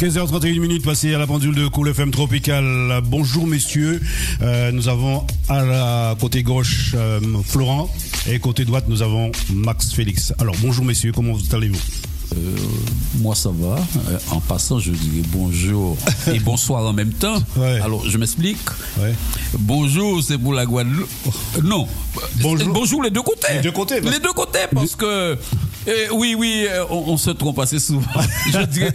[0.00, 3.00] 15h31 minutes passées à la pendule de Cool FM Tropical.
[3.04, 4.00] Bonjour messieurs,
[4.40, 7.90] euh, nous avons à la côté gauche euh, Florent
[8.26, 10.32] et côté droite nous avons Max Félix.
[10.38, 11.78] Alors bonjour messieurs, comment allez-vous?
[12.32, 12.56] Euh,
[13.18, 13.76] moi ça va.
[14.08, 15.98] Euh, en passant, je dirais bonjour
[16.32, 17.42] et bonsoir en même temps.
[17.56, 17.78] Ouais.
[17.82, 18.56] Alors je m'explique.
[19.00, 19.14] Ouais.
[19.58, 21.08] Bonjour, c'est pour la Guadeloupe.
[21.62, 21.86] Non.
[22.40, 22.72] Bonjour.
[22.72, 23.52] Bonjour les deux côtés.
[23.54, 25.36] Les deux côtés, parce- Les deux côtés, parce que
[25.86, 28.06] eh, oui, oui, euh, on, on se trompe assez souvent.
[28.52, 28.92] je dirais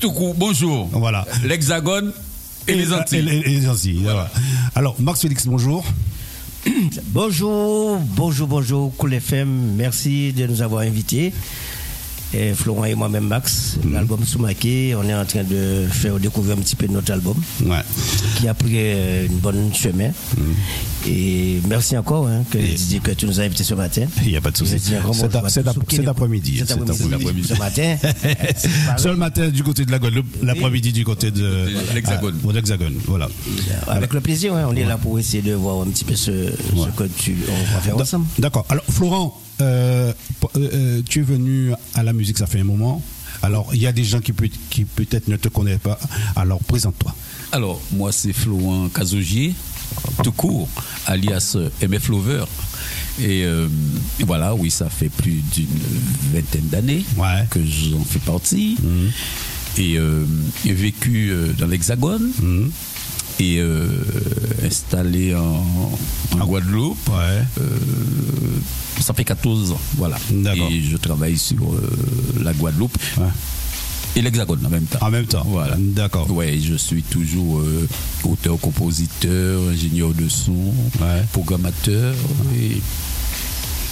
[0.00, 0.34] tout court.
[0.34, 0.88] Bonjour.
[0.92, 1.26] Voilà.
[1.44, 2.12] L'Hexagone
[2.68, 3.18] et, les Antilles.
[3.18, 4.30] Et les- et les Antilles, voilà.
[4.74, 5.84] Alors Max Félix, bonjour.
[7.08, 9.74] Bonjour, bonjour, bonjour, Cool FM.
[9.76, 11.32] Merci de nous avoir invités.
[12.34, 13.92] Et Florent et moi-même, Max, Mhm.
[13.92, 17.36] l'album Soumaké, on est en train de faire découvrir un petit peu notre album
[17.66, 17.76] Ouais.
[18.38, 20.08] qui a pris euh, une bonne chemin.
[20.38, 20.54] Mhm.
[21.08, 22.58] Et merci encore hein, que,
[23.14, 24.06] tu nous as invités ce matin.
[24.24, 24.76] Il n'y a pas de souci.
[24.94, 26.58] Nous- d'après-midi.
[26.66, 27.48] Cet après-midi.
[27.48, 27.96] Ce matin.
[28.96, 32.38] Seul matin du côté de la Guadeloupe, l'après-midi du côté de l'Hexagone.
[32.48, 33.28] Ah, l'Hexagone, voilà.
[33.88, 36.30] Avec le plaisir, hein, on est là pour essayer de voir un petit peu ce,
[36.50, 38.26] ce que tu, on va faire ensemble.
[38.38, 38.64] D'accord.
[38.68, 40.12] Alors, Florent, euh,
[40.56, 43.02] euh, euh, tu es venu à la musique, ça fait un moment.
[43.42, 45.98] Alors, il y a des gens qui, peut- qui peut-être ne te connaissent pas.
[46.36, 47.14] Alors, présente-toi.
[47.52, 49.54] Alors, moi, c'est Florent Cazogier,
[50.22, 50.68] tout court,
[51.06, 52.44] alias MF Lover.
[53.20, 53.68] Et, euh,
[54.20, 55.66] et voilà, oui, ça fait plus d'une
[56.32, 57.44] vingtaine d'années Ouais.
[57.50, 58.76] que j'en fais partie.
[59.78, 60.24] Et euh,
[60.64, 62.70] j'ai vécu dans l'Hexagone Mhm.
[63.40, 63.86] Et euh,
[64.64, 65.64] installé en,
[66.40, 66.98] en Guadeloupe.
[67.08, 67.42] Ouais.
[67.60, 67.78] Euh,
[69.00, 70.16] ça fait 14 ans, voilà.
[70.70, 71.90] Et je travaille sur euh,
[72.42, 73.24] la Guadeloupe Ouais.
[74.16, 74.98] et l'Hexagone en même temps.
[75.00, 75.44] En même temps.
[75.46, 75.76] Voilà.
[75.78, 76.30] D'accord.
[76.30, 77.88] Ouais, je suis toujours euh,
[78.24, 80.52] auteur, compositeur, ingénieur de son,
[81.00, 81.22] Ouais.
[81.32, 82.14] programmateur
[82.56, 82.80] et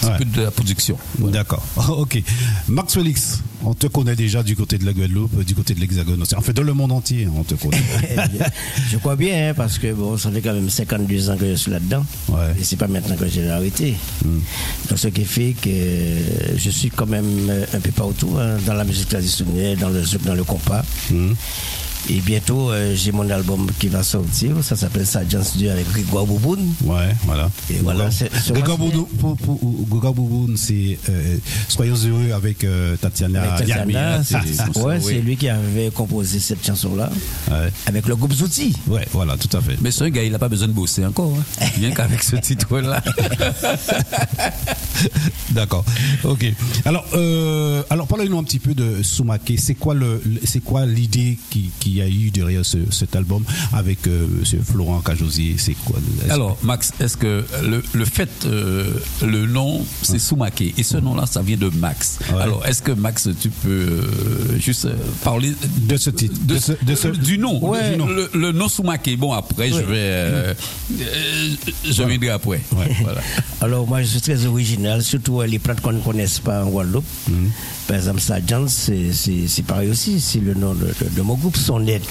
[0.08, 0.96] peu de la production.
[1.18, 1.38] Voilà.
[1.38, 1.62] D'accord.
[2.00, 2.22] Ok.
[2.68, 6.22] Max Félix, on te connaît déjà du côté de la Guadeloupe, du côté de l'Hexagone
[6.22, 6.34] aussi.
[6.34, 7.82] En fait, dans le monde entier, on te connaît.
[8.90, 11.54] Je crois bien, hein, parce que bon, ça fait quand même 52 ans que je
[11.56, 12.04] suis là-dedans.
[12.28, 12.54] Ouais.
[12.58, 13.94] Et c'est pas maintenant que j'ai arrêté.
[14.24, 15.68] Donc, ce qui fait que
[16.56, 20.34] je suis quand même un peu partout, hein, dans la musique traditionnelle, dans le dans
[20.34, 20.82] le compas.
[21.10, 21.34] Mhm.
[22.08, 24.52] Et bientôt, euh, j'ai mon album qui va sortir.
[24.62, 26.72] Ça s'appelle Sergeant Studio avec Grégoire Bouboune.
[26.84, 27.50] Ouais, voilà.
[27.70, 28.08] Et voilà,
[28.48, 29.06] Grégoire Bouboun,
[30.14, 31.36] Bouboun, c'est euh,
[31.68, 35.02] Soyons heureux avec euh, Tatiana Avec Tatiana, c'est c'est- ouais, oui.
[35.04, 37.10] c'est lui qui avait composé cette chanson-là.
[37.50, 37.70] Ouais.
[37.86, 38.74] Avec le groupe Zouti.
[38.88, 39.76] Ouais, voilà, tout à fait.
[39.80, 41.32] Mais ce gars, il n'a pas besoin de bosser encore.
[41.60, 41.66] hein.
[41.78, 43.02] Rien qu'avec ce titre-là.
[45.50, 45.84] D'accord.
[46.24, 46.44] Ok.
[46.84, 49.54] Alors, euh, alors parlez-nous un petit peu de Soumake.
[49.58, 53.42] C'est quoi le, le- c'est quoi l'idée qui, qui a eu derrière ce, cet album
[53.72, 58.28] avec euh, Monsieur Florent Cajosier C'est quoi est-ce- Alors, Max, est-ce que le, le fait,
[58.44, 58.92] euh,
[59.26, 62.18] le nom, c'est Soumaké, et ce nom-là, ça vient de Max.
[62.32, 62.42] Ouais.
[62.42, 64.86] Alors, est-ce que Max, tu peux euh, juste
[65.24, 67.92] parler de ce titre, de, de ce, de ce- du nom, Ouais.
[67.92, 68.06] du nom.
[68.06, 69.16] Le, le nom Soumaké.
[69.16, 70.54] Bon, après, je vais,
[71.84, 72.60] je viendrai après.
[73.02, 73.20] Voilà.
[73.60, 77.04] Alors moi je suis très original, surtout les plantes qu'on ne connaisse pas en Guadeloupe.
[77.90, 82.04] Par exemple, Sergeant, c'est pareil aussi, c'est le nom de, de- de mon groupe, Sonnette.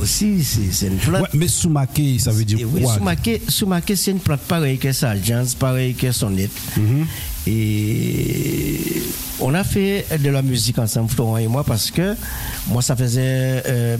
[0.00, 1.22] Aussi, c'est une plante.
[1.22, 4.92] Ouais, mais Soumake, ça veut dire oui, quoi Soumaké, Soumaké, c'est une plante pareille que
[4.92, 6.52] Sergeant, pareil que Sonnette.
[7.48, 9.02] Et
[9.40, 12.14] on a fait de la musique ensemble, Florent et moi, parce que
[12.68, 13.96] moi, ça faisait euh,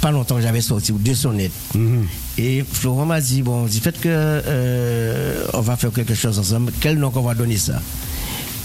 [0.00, 1.52] pas longtemps que j'avais sorti deux sonnettes.
[2.38, 6.72] Et Florent m'a dit, bon, du fait que euh, on va faire quelque chose ensemble,
[6.80, 7.82] quel nom qu'on va donner ça?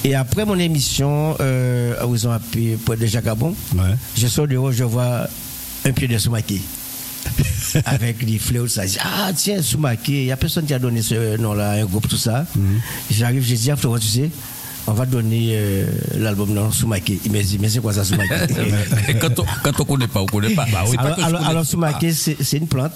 [0.04, 3.96] Et après mon émission, euh, à Horizon Appui, près de Jacabon, Ouais.
[4.18, 5.28] je sors dehors, je vois
[5.86, 6.62] un pied de Soumaké.
[7.86, 8.86] avec les fleurs, ça.
[8.86, 11.86] Je dis, ah, tiens, Soumaké, il n'y a personne qui a donné ce nom-là, un
[11.86, 12.46] groupe, tout ça.
[13.12, 14.30] J'arrive, je dis à Florent, tu sais,
[14.88, 15.86] on va donner euh,
[16.18, 17.20] l'album non Soumaké.
[17.26, 18.34] Il me dit, mais c'est quoi ça, Soumaké
[19.10, 19.46] Et quand on
[19.80, 20.66] on connaît pas, on connaît pas.
[20.66, 20.86] Pas
[21.22, 21.64] alors, pas.
[21.66, 22.94] Soumaké, c'est c'est une plante.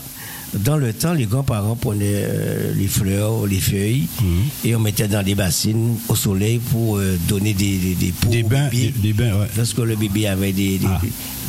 [0.53, 4.27] Dans le temps, les grands-parents prenaient euh, les fleurs, les feuilles, Mhm.
[4.65, 8.27] et on mettait dans des bassines au soleil pour euh, donner des, des, des pots
[8.29, 8.91] Des au bains, bébé.
[8.93, 9.47] des, des bains, ouais.
[9.55, 10.99] Lorsque le bébé avait des, des, Ah.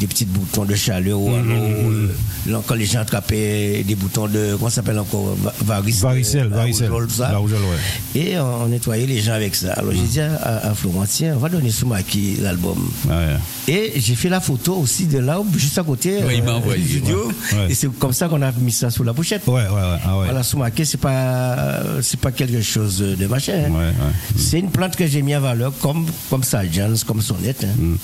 [0.02, 2.08] Des- petits boutons de chaleur, ou alors, euh,
[2.46, 6.90] là, quand les gens attrapaient des boutons de, comment s'appelle encore, va- varicelle, Varicelle, varicelle.
[6.90, 7.30] rougeole, tout ça.
[7.32, 8.20] La rougeole, ouais.
[8.20, 9.72] Et on, on nettoyait les gens avec ça.
[9.74, 12.78] Alors j'ai dit à, à, à Florent, tiens, on va donner Soumaki l'album.
[13.08, 13.36] Ouais.
[13.68, 16.54] Et j'ai fait la photo aussi de là, juste à côté Ouais, il m'a euh,
[16.56, 17.70] envoyé, ouais.
[17.70, 19.46] Et c'est comme ça qu'on a mis ça sous la pochette.
[19.46, 20.28] Ouais, ouais, ouais.
[20.34, 20.42] Ah
[20.84, 23.64] c'est pas, c'est pas quelque chose de machin.
[23.66, 23.70] hein.
[23.72, 23.92] Ouais.
[24.36, 27.64] C'est une plante que j'ai mis en valeur comme, comme ça, Jones, comme Sonnette.
[27.64, 27.74] hein.
[27.78, 27.94] Mm.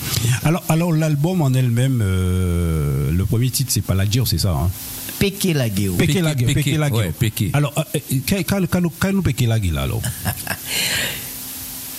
[0.45, 4.51] Alors, alors l'album en elle-même, euh, le premier titre, c'est pas la Gio, c'est ça
[4.53, 4.71] hein?
[5.19, 5.95] Péké la guéo.
[5.95, 6.99] Péké la Gio, Péké, la Gio.
[6.99, 7.51] ouais, Péké.
[7.53, 10.03] Alors, euh, euh, quand- nous- Péké la Gio, là, alors?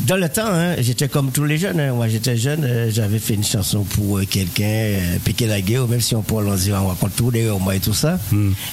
[0.02, 1.78] Dans le temps, hein, j'étais comme tous les jeunes.
[1.80, 1.94] hein.
[1.94, 5.90] Moi, j'étais jeune, euh, j'avais fait une chanson pour euh, quelqu'un, euh, piquer la guerre,
[5.90, 8.18] même si on peut en dire, on raconte tout derrière moi et tout ça.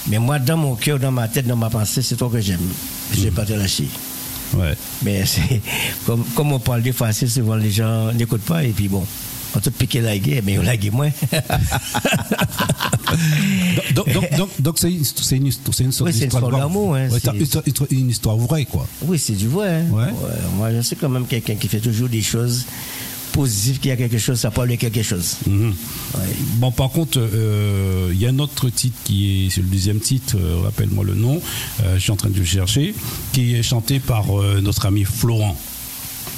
[0.07, 2.61] Mais moi, dans mon cœur, dans ma tête, dans ma pensée, c'est toi que j'aime.
[3.13, 3.89] Je vais pas te lâcher.
[4.55, 4.75] Ouais.
[5.03, 5.61] Mais c'est
[6.07, 9.05] comme, comme on parle des fois, souvent les gens n'écoutent pas et puis bon,
[9.57, 11.11] on te piquer la guerre, mais on la moins.
[13.95, 17.09] Donc, donc, donc, donc c'est une, c'est une, c'est une Oui, une histoire d'amour, hein,
[17.09, 18.87] Ouais, c'est- une histoire vraie, quoi.
[19.03, 19.77] oui, c'est du vrai.
[19.83, 19.85] hein.
[19.93, 20.09] Ouais.
[20.57, 22.65] Moi, je suis quand même quelqu'un qui fait toujours des choses
[23.33, 25.37] positives, qui a quelque chose, ça parle de quelque chose.
[25.47, 25.75] Mhm.
[26.57, 30.01] Bon, par contre, euh, il y a un autre titre qui est, c'est le deuxième
[30.01, 31.41] titre, euh, rappelle-moi le nom,
[31.85, 32.95] euh, je suis en train de le chercher,
[33.33, 34.27] qui est chanté par
[34.63, 35.57] notre ami Florent.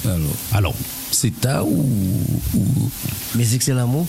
[0.05, 0.19] Alors,
[0.53, 0.75] Alors,
[1.19, 1.87] c'est ta ou,
[2.55, 2.91] ou-
[3.35, 4.06] Musique, c'est l'amour,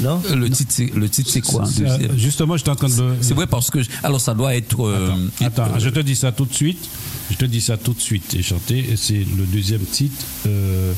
[0.00, 0.20] non?
[0.34, 3.14] le titre, c'est, le titre c'est quoi c'est- euh, justement, j'étais en train de.
[3.20, 4.84] C'est vrai parce que alors ça doit être.
[4.86, 5.10] euh,
[5.40, 6.88] Attends, euh, je te dis ça tout de suite.
[7.30, 8.34] Je te dis ça tout de suite.
[8.34, 10.24] Et chanté, et c'est le deuxième titre.
[10.46, 10.92] euh,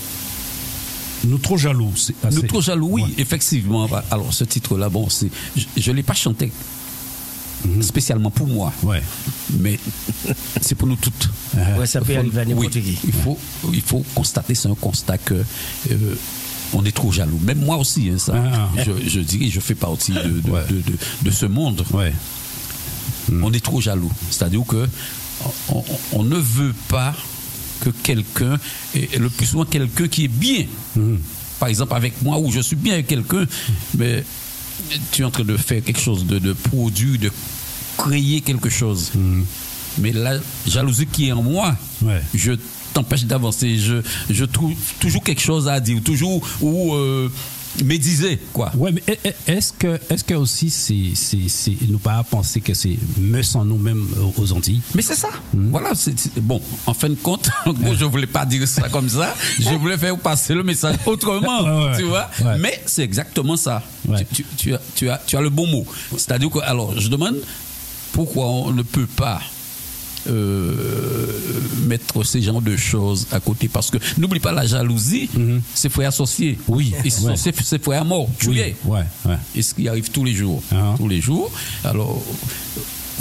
[1.24, 1.92] Nous trop jaloux.
[1.96, 3.08] c'est assez- Nous trop jaloux, oui, Ouais.
[3.18, 3.88] effectivement.
[4.10, 5.30] Alors ce titre-là, bon, c'est,
[5.76, 6.52] je ne l'ai pas chanté
[7.80, 9.02] spécialement pour moi, Ouais.
[9.58, 9.78] mais
[10.60, 11.28] c'est pour nous toutes.
[11.78, 12.98] Ouais, ça peut Il faut- arriver à n'importe oui.
[13.04, 13.38] Il faut,
[13.72, 16.14] il faut constater, c'est un constat que euh,
[16.72, 17.38] on est trop jaloux.
[17.42, 18.34] Même moi aussi, hein, ça.
[18.36, 18.68] Ah.
[18.84, 20.62] Je, je dis, je fais partie de, de, Ouais.
[21.24, 21.84] de- ce monde.
[21.92, 22.12] Ouais.
[23.42, 24.12] On est trop jaloux.
[24.30, 24.86] C'est-à-dire que
[26.12, 27.14] on, ne veut pas
[27.80, 28.58] que quelqu'un,
[28.94, 30.66] et le plus souvent quelqu'un qui est bien,
[31.58, 33.46] par exemple avec moi, où je suis bien avec quelqu'un,
[33.96, 34.24] mais
[35.12, 37.30] tu es en train de faire quelque chose, de, de produire, de
[37.96, 39.12] créer quelque chose.
[39.98, 42.20] Mais la jalousie qui est en moi, Ouais.
[42.34, 42.52] je
[42.92, 43.78] t'empêche d'avancer.
[43.78, 43.96] Je,
[44.30, 47.28] je trouve toujours quelque chose à dire, toujours ou euh,
[47.84, 48.70] médiser, quoi.
[48.76, 52.60] Ouais, mais est- est- est-ce que, est-ce que aussi c'est, c'est, c'est, nous pas penser
[52.60, 54.80] que c'est me sans nous-mêmes aux- aux Antilles?
[54.94, 55.28] Mais c'est ça.
[55.52, 56.60] Voilà, c'est bon.
[56.86, 57.48] En fin de compte,
[57.98, 59.34] je voulais pas dire ça comme ça.
[59.60, 61.96] Je voulais faire passer le message autrement, Ouais, ouais.
[61.98, 62.28] tu vois.
[62.44, 62.58] Ouais.
[62.58, 63.82] Mais c'est exactement ça.
[64.18, 65.86] Tu, tu- tu as, tu, as, tu as le bon mot.
[66.12, 67.36] C'est-à-dire que, alors, je demande
[68.14, 69.40] pourquoi on ne peut pas
[70.26, 71.26] euh,
[71.86, 73.68] mettre ces genres de choses à côté?
[73.68, 75.28] Parce que n'oublie pas la jalousie,
[75.74, 76.52] c'est frère associé.
[76.52, 76.74] Mhm.
[76.76, 76.94] Oui.
[77.04, 77.36] Et c'est Ouais.
[77.36, 78.28] c'est- c'est frère à mort.
[78.38, 78.58] Tu Oui.
[78.60, 78.76] es.
[78.84, 79.36] Ouais, ouais.
[79.54, 80.62] Et ce qui arrive tous les jours.
[80.72, 80.94] Ah.
[80.96, 81.50] Tous les jours.
[81.84, 82.22] Alors,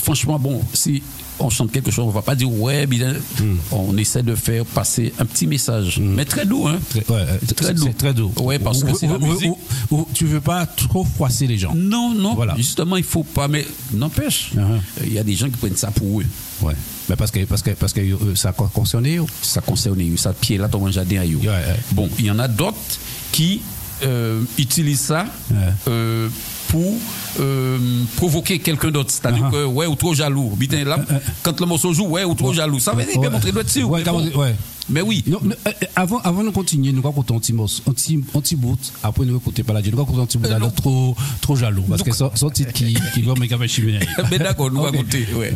[0.04, 1.02] franchement, bon, si
[1.40, 3.56] on chante quelque chose, on va pas dire ouais, bien, Hmm.
[3.72, 6.80] on essaie de faire passer un petit message, mais très doux, hein.
[6.90, 7.90] Très, ouais, euh, Très doux.
[7.98, 8.32] très doux.
[8.42, 9.50] Ouais, parce que c'est la ou- ou- musique.
[9.50, 11.74] ou- ou tu veux pas trop froisser les gens.
[11.76, 12.56] Non, non, Voilà.
[12.56, 14.62] justement, il faut pas, mais n'empêche, Ah.
[15.06, 16.26] il y a des gens qui prennent ça pour eux.
[16.62, 16.74] Ouais.
[17.10, 19.18] Mais parce que, parce que, parce que euh, ça a concerné.
[19.18, 19.26] eux.
[19.42, 21.36] Ça concerne eux, ça pied là, ton jardin à eux.
[21.36, 21.76] Ouais.
[21.92, 22.78] Bon, il y en a d'autres
[23.32, 23.62] qui
[24.04, 25.26] euh, utilisent ça
[25.88, 26.28] euh,
[26.74, 26.98] pour
[27.40, 27.78] euh,
[28.16, 29.12] provoquer quelqu'un d'autre.
[29.12, 29.52] C'est-à-dire Ah.
[29.52, 30.56] que, ouais, ou trop jaloux.
[30.60, 30.98] Putain, là,
[31.44, 32.80] quand le morceau joue, ouais, ou trop jaloux.
[32.80, 33.86] Ça veut dire va montrer l'autre dessus.
[34.90, 35.24] Mais, oui.
[35.28, 37.94] Non, mais, euh, euh, avant, avant de continuer, nous allons écouter un un un
[38.42, 38.78] petit bout.
[39.04, 40.52] Après, nous allons écouter la Nous allons écouter un.
[40.52, 41.84] Euh, alors, trop, trop jaloux.
[41.88, 44.00] Parce que son, son titre qui, qui doit me faire chimer.
[44.32, 45.28] mais d'accord, nous allons écouter.
[45.38, 45.54] Ouais.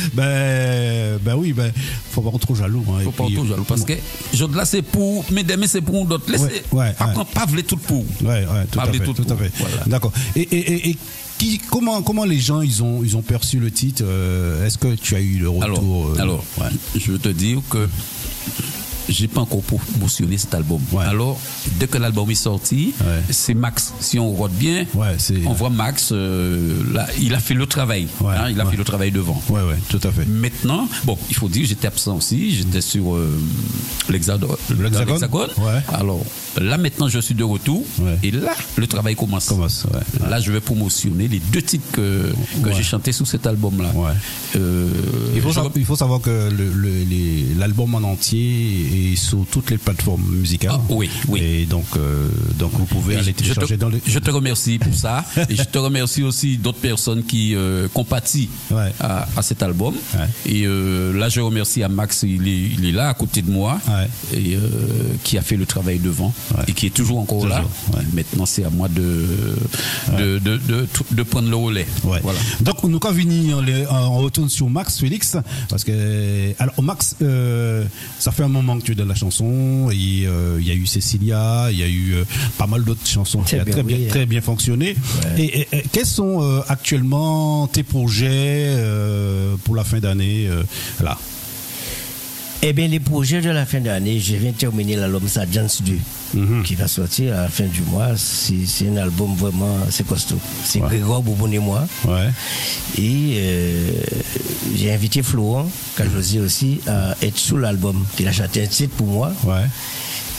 [0.14, 1.72] ben, ben oui, ben,
[2.10, 2.84] faut pas être trop jaloux.
[2.88, 3.64] Hein, Faut pas puis, trop jaloux.
[3.64, 3.94] Parce que,
[4.32, 6.30] je là, c'est pour, mesdames, c'est pour d'autres.
[6.30, 8.04] Laissez, Ouais, par contre, pas tout pour.
[8.22, 9.50] Ouais, ouais, tout à fait, tout tout à fait.
[9.58, 9.76] Voilà.
[9.86, 10.12] D'accord.
[10.36, 10.96] Et, et, et,
[11.38, 14.94] qui, comment, comment les gens ils ont, ils ont perçu le titre euh, Est-ce que
[14.94, 16.66] tu as eu le Alors, retour euh, alors ouais.
[16.96, 17.88] je veux te dire que
[19.08, 20.80] j'ai pas encore promotionné cet album.
[20.92, 21.04] Ouais.
[21.04, 21.38] Alors,
[21.78, 23.22] dès que l'album est sorti, Ouais.
[23.30, 23.92] c'est Max.
[24.00, 28.06] Si on rote bien, Ouais, on voit Max, euh, là, il a fait le travail.
[28.24, 29.40] Hein, il a fait le travail devant.
[29.48, 30.26] Ouais, ouais, tout à fait.
[30.26, 33.38] Maintenant, bon, il faut dire, j'étais absent aussi, j'étais sur euh,
[34.08, 34.56] l'Hexagone.
[35.92, 36.20] Alors,
[36.60, 37.84] là maintenant, je suis de retour,
[38.22, 39.46] et là, le travail commence.
[39.46, 39.86] Commence.
[40.28, 43.90] Là, je vais promotionner les deux titres que, que j'ai chantés sous cet album-là.
[44.56, 44.88] Euh,
[45.34, 48.40] Il faut, je- savoir, il faut savoir que le- le- l'album en entier
[49.12, 50.72] est sur toutes les plateformes musicales.
[50.74, 51.40] Ah, oui, oui.
[51.42, 52.28] Et donc, euh,
[52.58, 54.00] donc vous pouvez Et aller je, te, télécharger dans les.
[54.06, 55.24] je te remercie pour ça.
[55.48, 58.92] et je te remercie aussi d'autres personnes qui euh, compatissent Ouais.
[59.00, 59.94] à, à cet album.
[60.14, 60.26] Ouais.
[60.46, 63.50] Et euh, là, je remercie à Max, il est, il est là à côté de
[63.50, 64.08] moi, Ouais.
[64.38, 64.60] et euh,
[65.24, 66.32] qui a fait le travail devant,
[66.66, 67.62] et qui est toujours encore là.
[67.86, 68.02] Toujours.
[68.14, 69.26] Maintenant, c'est à moi de,
[70.18, 71.86] de, de, de, de prendre le relais.
[72.02, 72.38] Voilà.
[72.60, 75.36] Donc, nous, quand on, on retourne sur Max Félix,
[75.68, 77.16] parce que, alors, Max,
[78.18, 81.68] ça fait un moment que dans la chanson, et euh, il y a eu Cécilia,
[81.70, 82.24] il y a eu euh,
[82.56, 84.94] pas mal d'autres chansons qui ont très bien, oui, très bien fonctionné.
[85.36, 88.74] Et, et- et quels sont euh, actuellement tes projets
[89.64, 90.48] pour la fin d'année,
[91.02, 91.18] là?
[92.60, 95.98] Eh bien, les projets de la fin d'année, je viens de terminer l'album Sadjans 2,
[96.34, 96.64] Mhm.
[96.64, 98.08] qui va sortir à la fin du mois.
[98.16, 100.40] C'est un album vraiment, c'est costaud.
[100.64, 100.88] C'est Ouais.
[100.88, 101.86] Grégoire Bourbon et moi.
[102.04, 102.30] Ouais.
[102.98, 103.90] Et euh,
[104.74, 108.04] j'ai invité Florent, Caljosi aussi, à être sous l'album.
[108.18, 109.32] Il a chanté un titre pour moi.
[109.44, 109.64] Ouais.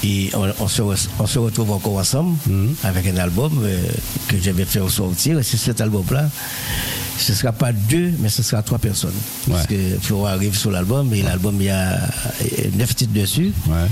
[0.04, 2.74] Et on, on se, on se retrouve encore ensemble Mhm.
[2.84, 3.82] avec un album euh,
[4.28, 5.40] que je vais faire sortir.
[5.40, 6.30] Et c'est cet album-là.
[7.18, 9.12] Ce ne sera pas deux, mais ce sera trois personnes.
[9.50, 12.00] Parce que Florent arrive sur l'album et l'album, il y a euh,
[12.78, 13.52] neuf titres dessus.
[13.68, 13.88] Ouais.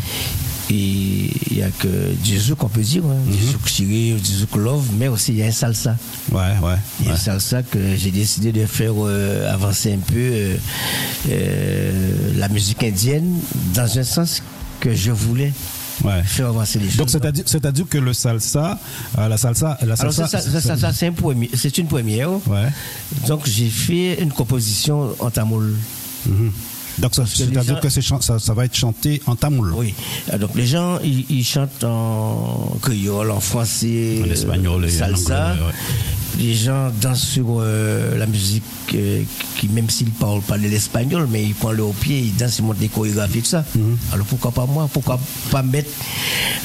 [0.70, 1.88] Et il n'y a que
[2.24, 3.18] Jésus qu'on peut dire, hein.
[3.66, 5.96] Chiré, Jésus Love, mais aussi il y a un salsa.
[6.32, 6.76] Ouais, ouais.
[7.02, 10.56] Il y a un salsa que j'ai décidé de faire euh, avancer un peu euh,
[11.30, 13.40] euh, la musique indienne
[13.74, 14.42] dans un sens
[14.80, 15.54] que je voulais
[16.04, 16.22] Ouais.
[16.24, 16.98] faire avancer les choses.
[16.98, 18.80] Donc, c'est-à-dire, c'est-à-dire que le salsa,
[19.18, 20.28] euh, la salsa, la salsa.
[20.28, 20.40] ça,
[20.78, 22.30] ça, c'est un premier- c'est une première.
[22.48, 22.70] Ouais.
[23.28, 25.76] Donc, j'ai fait une composition en tamoul.
[26.28, 26.52] Mhm.
[27.00, 29.72] Donc, ça- c'est-à-dire gens- que c'est chan- ça, ça va être chanté en tamoul.
[29.76, 29.94] Oui.
[30.32, 35.00] Ah, Donc, les gens, ils, ils chantent en créole, en français, En espagnol et en
[35.00, 35.52] salsa.
[35.52, 35.74] anglais, ouais.
[36.38, 38.64] Les gens dansent sur euh, la musique
[38.94, 39.24] euh,
[39.58, 42.60] qui, même s'ils ne parlent pas de l'espagnol, mais ils prennent leur pied, ils dansent,
[42.60, 43.66] ils montent des chorégraphies, tout ça.
[43.76, 43.98] Mhm.
[44.14, 44.88] Alors pourquoi pas moi?
[44.94, 45.90] Pourquoi pas mettre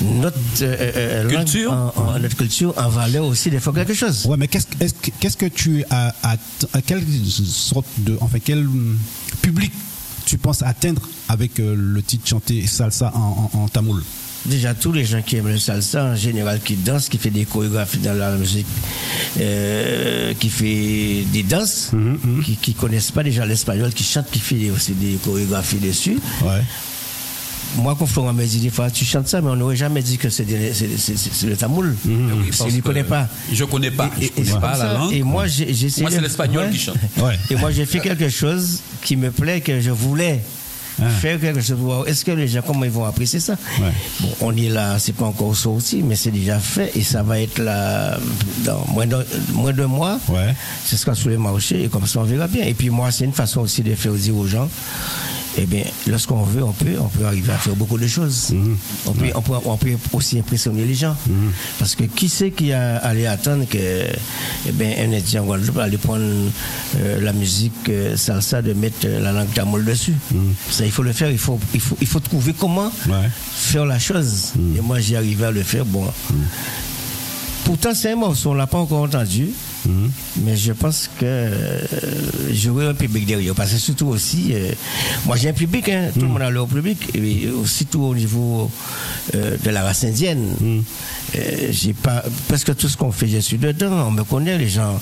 [0.02, 1.72] notre euh, euh, langue Culture.
[1.72, 4.26] en, en- notre culture en valeur aussi de faire quelque chose?
[4.26, 6.36] Ouais, mais qu'est-ce, est-ce que- qu'est-ce que tu as, à,
[6.74, 7.02] à quelle
[7.46, 8.68] sorte de, enfin, quel
[9.40, 9.72] public
[10.26, 14.02] tu penses atteindre avec euh, le titre chanté salsa en, en, en tamoul?
[14.44, 17.44] Déjà, tous les gens qui aiment le salsa, en général, qui dansent, qui fait des
[17.44, 18.66] chorégraphies dans la musique,
[19.40, 24.40] euh, qui fait des danses, Mhm, qui, qui connaissent pas déjà l'espagnol, qui chantent, qui
[24.40, 26.18] fait aussi des chorégraphies dessus.
[26.42, 26.60] Ouais.
[27.76, 30.18] Moi, quand Florent me dit des fois, tu chantes ça, mais on n'aurait jamais dit
[30.18, 31.96] que c'est le tamoul.
[32.04, 32.12] Oui,
[32.48, 33.28] parce qu'il ne connaît pas.
[33.50, 34.10] Je connais pas.
[34.20, 35.12] Et- Je et- connais et pas comme la langue.
[35.14, 35.66] Et moi, j'ai
[36.00, 36.70] Moi, c'est l'espagnol ouais.
[36.72, 36.96] qui chante.
[37.18, 37.38] Ouais.
[37.50, 40.40] Et moi, j'ai fait quelque chose qui me plaît, que je voulais
[41.04, 41.08] Ah.
[41.08, 41.78] faire quelque chose.
[42.06, 43.92] Est-ce que les gens, comment ils vont apprécier ça Ouais.
[44.20, 47.40] Bon, on est là, c'est pas encore sorti, mais c'est déjà fait et ça va
[47.40, 48.18] être là
[48.64, 50.18] dans moins d'un moins d'un mois.
[50.28, 50.54] Ouais.
[50.84, 52.64] Ce sera sur les marchés et comme ça, on verra bien.
[52.64, 54.68] Et puis moi, c'est une façon aussi de faire dire aux gens.
[55.58, 58.50] Eh bien, lorsqu'on veut, on peut, on peut arriver à faire beaucoup de choses.
[58.52, 58.76] Mhm.
[59.06, 61.14] On, peut, on, peut, on peut aussi impressionner les gens.
[61.78, 65.76] Parce que qui c'est qui a allé attendre que eh bien, un Indien en Guadeloupe
[65.78, 70.14] allait prendre euh, la musique euh, salsa, de mettre euh, la langue tamoul dessus?
[70.70, 71.30] Ça, il faut le faire.
[71.30, 73.28] Il faut, il faut, il faut trouver comment Ouais.
[73.52, 74.52] faire la chose.
[74.76, 75.84] Et moi, j'y arrivé à le faire.
[75.84, 76.06] Bon.
[77.64, 79.48] Pourtant, c'est un morceau, on ne l'a pas encore entendu.
[80.40, 81.80] Mais je pense que euh,
[82.52, 83.54] j'aurai un public derrière.
[83.54, 84.72] Parce que surtout aussi, euh,
[85.26, 88.14] moi j'ai un public, hein, tout le monde a leur public, et aussi tout au
[88.14, 88.70] niveau
[89.34, 90.54] euh, de la race indienne.
[91.36, 94.56] Euh, j'ai pas, parce que tout ce qu'on fait, je suis dedans, on me connaît,
[94.56, 94.98] les gens.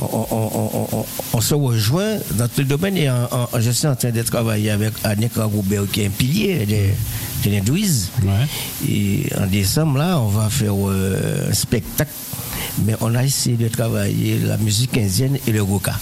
[0.00, 3.70] On, on- on- on- on se rejoint dans tout le domaine et en- en- je
[3.70, 8.10] suis en train de travailler avec Annick Roubert, qui est un pilier de, de l'hindouisme.
[8.22, 8.86] Ouais.
[8.88, 12.10] Et en décembre, là, on va faire un spectacle.
[12.84, 15.94] Mais on a essayé de travailler la musique indienne et le goka.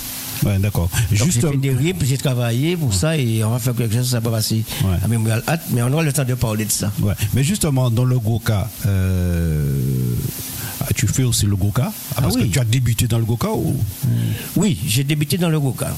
[0.44, 0.90] Ouais, d'accord.
[1.10, 4.10] J'ai Juste, fait des rimes, j'ai travaillé pour ça et on va faire quelque chose,
[4.10, 5.30] ça va passer Ouais.
[5.32, 6.92] à Hat, mais on aura le temps de parler de ça.
[7.02, 7.14] ouais.
[7.32, 9.80] Mais justement, dans le Goka, euh,
[10.82, 12.48] ah, tu fais aussi le Goka Ah, Parce oui.
[12.48, 13.76] que tu as débuté dans le Goka ou?
[14.56, 15.88] Oui, j'ai débuté dans le Goka.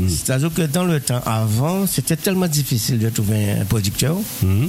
[0.00, 0.08] Hmm.
[0.08, 4.16] C'est-à-dire que dans le temps avant, c'était tellement difficile de trouver un producteur.
[4.42, 4.68] Hmm.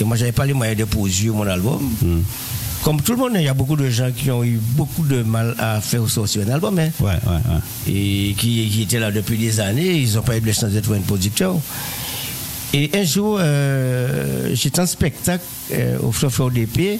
[0.00, 1.90] Et moi, j'avais pas les moyens de produire mon album.
[2.82, 5.22] Comme tout le monde, il y a beaucoup de gens qui ont eu beaucoup de
[5.22, 6.78] mal à faire sortir un album.
[6.80, 6.90] hein.
[6.98, 7.92] Ouais, ouais, ouais.
[7.92, 10.80] et qui, qui étaient là depuis des années, ils n'ont pas eu de chance de
[10.80, 11.54] trouver un producteur.
[12.74, 16.98] Et un jour, euh, j'étais en spectacle euh, au Fleuve d'épée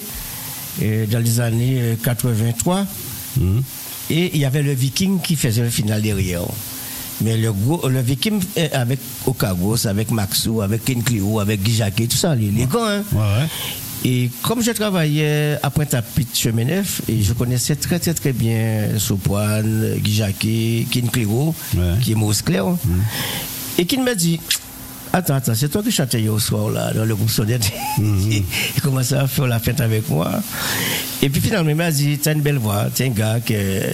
[0.81, 2.85] euh, dans les années euh, 83.
[4.09, 6.43] Et il y avait le Viking qui faisait le final derrière.
[7.21, 11.75] Mais le, gros, le Viking euh, avec Okagos, avec Maxou, avec Ken Clio, avec Guy
[11.75, 12.99] Jacquet, tout ça, les, les gars.
[12.99, 13.03] hein.
[13.11, 13.47] Ouais, ouais.
[14.05, 18.99] Et comme je travaillais à Pointe-à-Pitre, chemin neuf, et je connaissais très très très bien
[18.99, 21.93] Sopoine, Guy Jacquet, Ken Clio, Ouais.
[22.01, 22.65] qui est Mousse Claire,
[23.77, 24.39] et qui me dit
[25.15, 27.71] Attends, attends, c'est toi qui chantais hier au soir là, dans le groupe Sonnette.
[27.99, 30.31] il commençait à faire la fête avec moi.
[31.21, 33.91] Et puis finalement, il m'a dit T'as une belle voix, t'es un gars que, euh,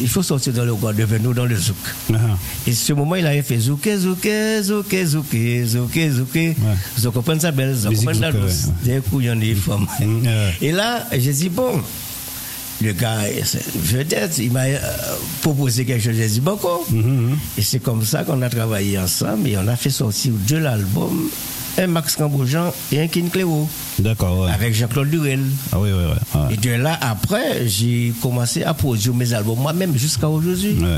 [0.00, 1.76] il faut sortir dans le coin, devenir dans le zouk.
[2.12, 2.16] Ah,
[2.66, 6.56] Et ce moment, il avait fait zouké, zouké, zouké, zouké, zouké, zouké.
[6.96, 8.64] Vous comprenez ça, belle, vous comprenez la zouk, douce.
[8.84, 9.86] ouais, Des coups, il y en a des femmes.
[10.00, 10.54] Ouais.
[10.60, 11.80] Et là, j'ai dit, bon,
[12.82, 13.18] le gars,
[13.74, 14.78] vedette, il m'a euh,
[15.42, 16.80] proposé quelque chose, j'ai dit, bon, quoi.
[17.56, 21.28] Et c'est comme ça qu'on a travaillé ensemble et on a fait sortir deux albums,
[21.78, 23.68] un Max Camboujan et un King Cléo,
[24.00, 24.50] D'accord, ouais.
[24.50, 25.40] avec Jean-Claude Durel.
[25.72, 26.40] Ah oui, oui, oui.
[26.40, 26.54] Ouais.
[26.54, 30.74] Et de là, après, j'ai commencé à produire mes albums moi-même jusqu'à aujourd'hui.
[30.74, 30.92] Ouais, ouais,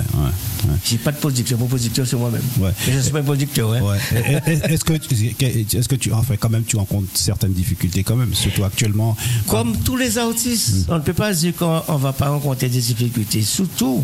[0.64, 0.70] ouais.
[0.84, 2.42] J'ai pas de producteur, mon producteur c'est moi-même.
[2.58, 2.70] Ouais.
[2.88, 3.80] Et je suis pas un producteur, hein.
[3.82, 4.42] Ouais.
[4.46, 8.34] Est-ce que, tu- est-ce que tu, enfin, quand même, tu rencontres certaines difficultés quand même,
[8.34, 9.16] surtout actuellement?
[9.48, 12.80] Comme tous les artistes, on ne peut pas dire qu'on ne va pas rencontrer des
[12.80, 13.42] difficultés.
[13.42, 14.02] Surtout,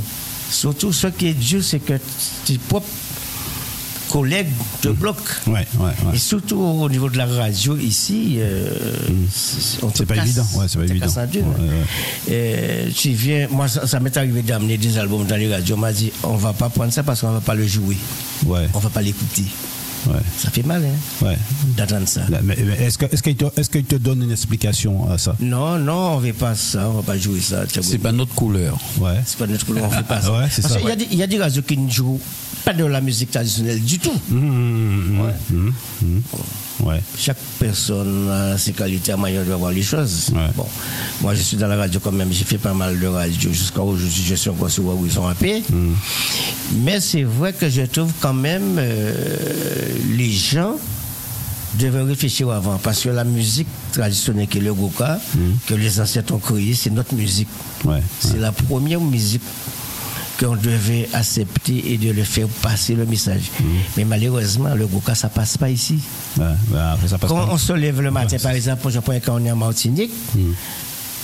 [0.50, 1.94] surtout ce qui est dur, c'est que
[2.44, 2.86] tes propres
[4.10, 4.48] collègues
[4.80, 5.22] te bloquent.
[5.46, 6.14] Ouais, ouais, ouais.
[6.14, 8.68] Et surtout au niveau de la radio ici, euh,
[9.32, 11.06] c'est- on te C'est pas évident, ouais, c'est pas évident.
[12.94, 15.76] tu viens, moi ça, ça m'est arrivé d'amener des albums dans les radios.
[15.76, 17.96] On m'a dit, on va pas prendre ça parce qu'on va pas le jouer.
[18.46, 19.44] Ouais, On va pas l'écouter.
[20.08, 21.36] Ouais, Ça fait mal, hein, ouais.
[21.76, 22.20] d'entendre ça.
[22.28, 25.18] Là, Mais, mais est-ce que, est-ce qu'il te, est-ce qu'il te donne une explication à
[25.18, 25.36] ça?
[25.40, 27.64] Non, non, on ne veut pas ça, on ne va pas jouer ça.
[27.80, 28.78] C'est pas notre couleur.
[28.98, 29.20] Ouais.
[29.24, 30.32] C'est pas notre couleur, on ne fait pas ça.
[30.38, 32.20] Ouais, c'est Parce ça, qu'il y y, a des radios qui ne jouent
[32.64, 34.12] pas de la musique traditionnelle du tout.
[34.28, 35.32] Mmh, mmh, Ouais.
[35.50, 35.68] mmh,
[36.02, 36.20] mmh.
[36.82, 37.00] Ouais.
[37.18, 40.30] Chaque personne a ses qualités, a manière de voir les choses.
[40.34, 40.50] Ouais.
[40.54, 40.66] Bon,
[41.22, 43.82] moi je suis dans la radio quand même, j'ai fait pas mal de radio jusqu'à
[43.82, 45.62] aujourd'hui, je suis encore sur où ils ont rappé.
[45.70, 45.92] Mmh.
[46.84, 49.12] Mais c'est vrai que je trouve quand même euh,
[50.16, 50.76] les gens
[51.78, 55.18] devaient réfléchir avant parce que la musique traditionnelle qui est le goka,
[55.66, 57.48] que les ancêtres ont créée, c'est notre musique.
[57.84, 58.02] Ouais.
[58.20, 59.42] C'est la première musique
[60.38, 63.50] qu'on devait accepter et de le faire passer le message.
[63.60, 63.64] Mmh.
[63.96, 65.98] Mais malheureusement, le goka, ça passe pas ici.
[66.36, 67.52] Ouais, ouais, après, ça passe Quand pas.
[67.52, 70.12] on se lève le matin, par exemple, je prends quand on est en Martinique,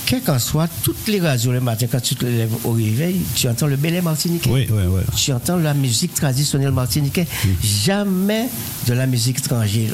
[0.05, 3.47] quel qu'en soit, toutes les radios le matin, quand tu te lèves au réveil, tu
[3.47, 4.49] entends le belay martiniquais.
[4.49, 5.01] Oui, oui, oui.
[5.15, 7.27] Tu entends la musique traditionnelle martiniquaise,
[7.63, 8.49] jamais
[8.87, 9.93] de la musique étrangère.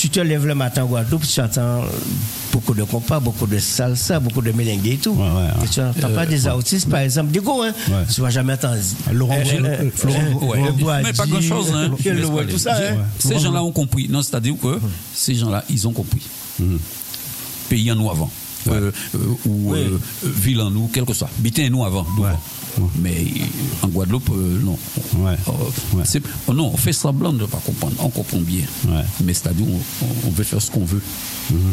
[0.00, 1.82] Tu te lèves le matin en Guadeloupe, tu entends
[2.54, 5.10] beaucoup de compas, beaucoup de salsa, beaucoup de merengue et tout.
[5.10, 5.28] Ouais, ouais,
[5.60, 5.64] ouais.
[5.66, 7.72] Et tu n'entends pas des artistes, par exemple, des go, hein.
[7.86, 8.06] Ouais.
[8.10, 8.76] Tu vas jamais entendre.
[9.12, 10.58] Laurent Euh, euh, Florent- euh, Ouais.
[10.58, 11.24] euh, Mais pas.
[11.24, 11.28] Hein.
[12.06, 12.58] euh, ouais, tout aller.
[12.58, 12.96] ça, hein.
[13.18, 14.08] Ces gens-là ont compris.
[14.08, 14.80] Non, c'est-à-dire que
[15.14, 16.22] ces gens-là, ils ont compris.
[17.68, 18.30] Pays en nous avant.
[18.68, 19.78] Euh, euh, ou Oui.
[19.78, 21.30] euh, ville en nous, quel que soit.
[21.38, 22.06] Bitin en nous avant.
[22.18, 22.28] Ouais.
[23.02, 23.24] Mais
[23.82, 24.78] en Guadeloupe, euh, non.
[25.18, 25.32] Ouais.
[25.48, 26.04] Euh, Ouais.
[26.46, 27.94] oh non, on fait semblant de ne pas comprendre.
[27.98, 28.62] On comprend bien.
[28.88, 29.02] Ouais.
[29.24, 29.66] Mais c'est-à-dire,
[30.26, 31.02] on, veut faire ce qu'on veut.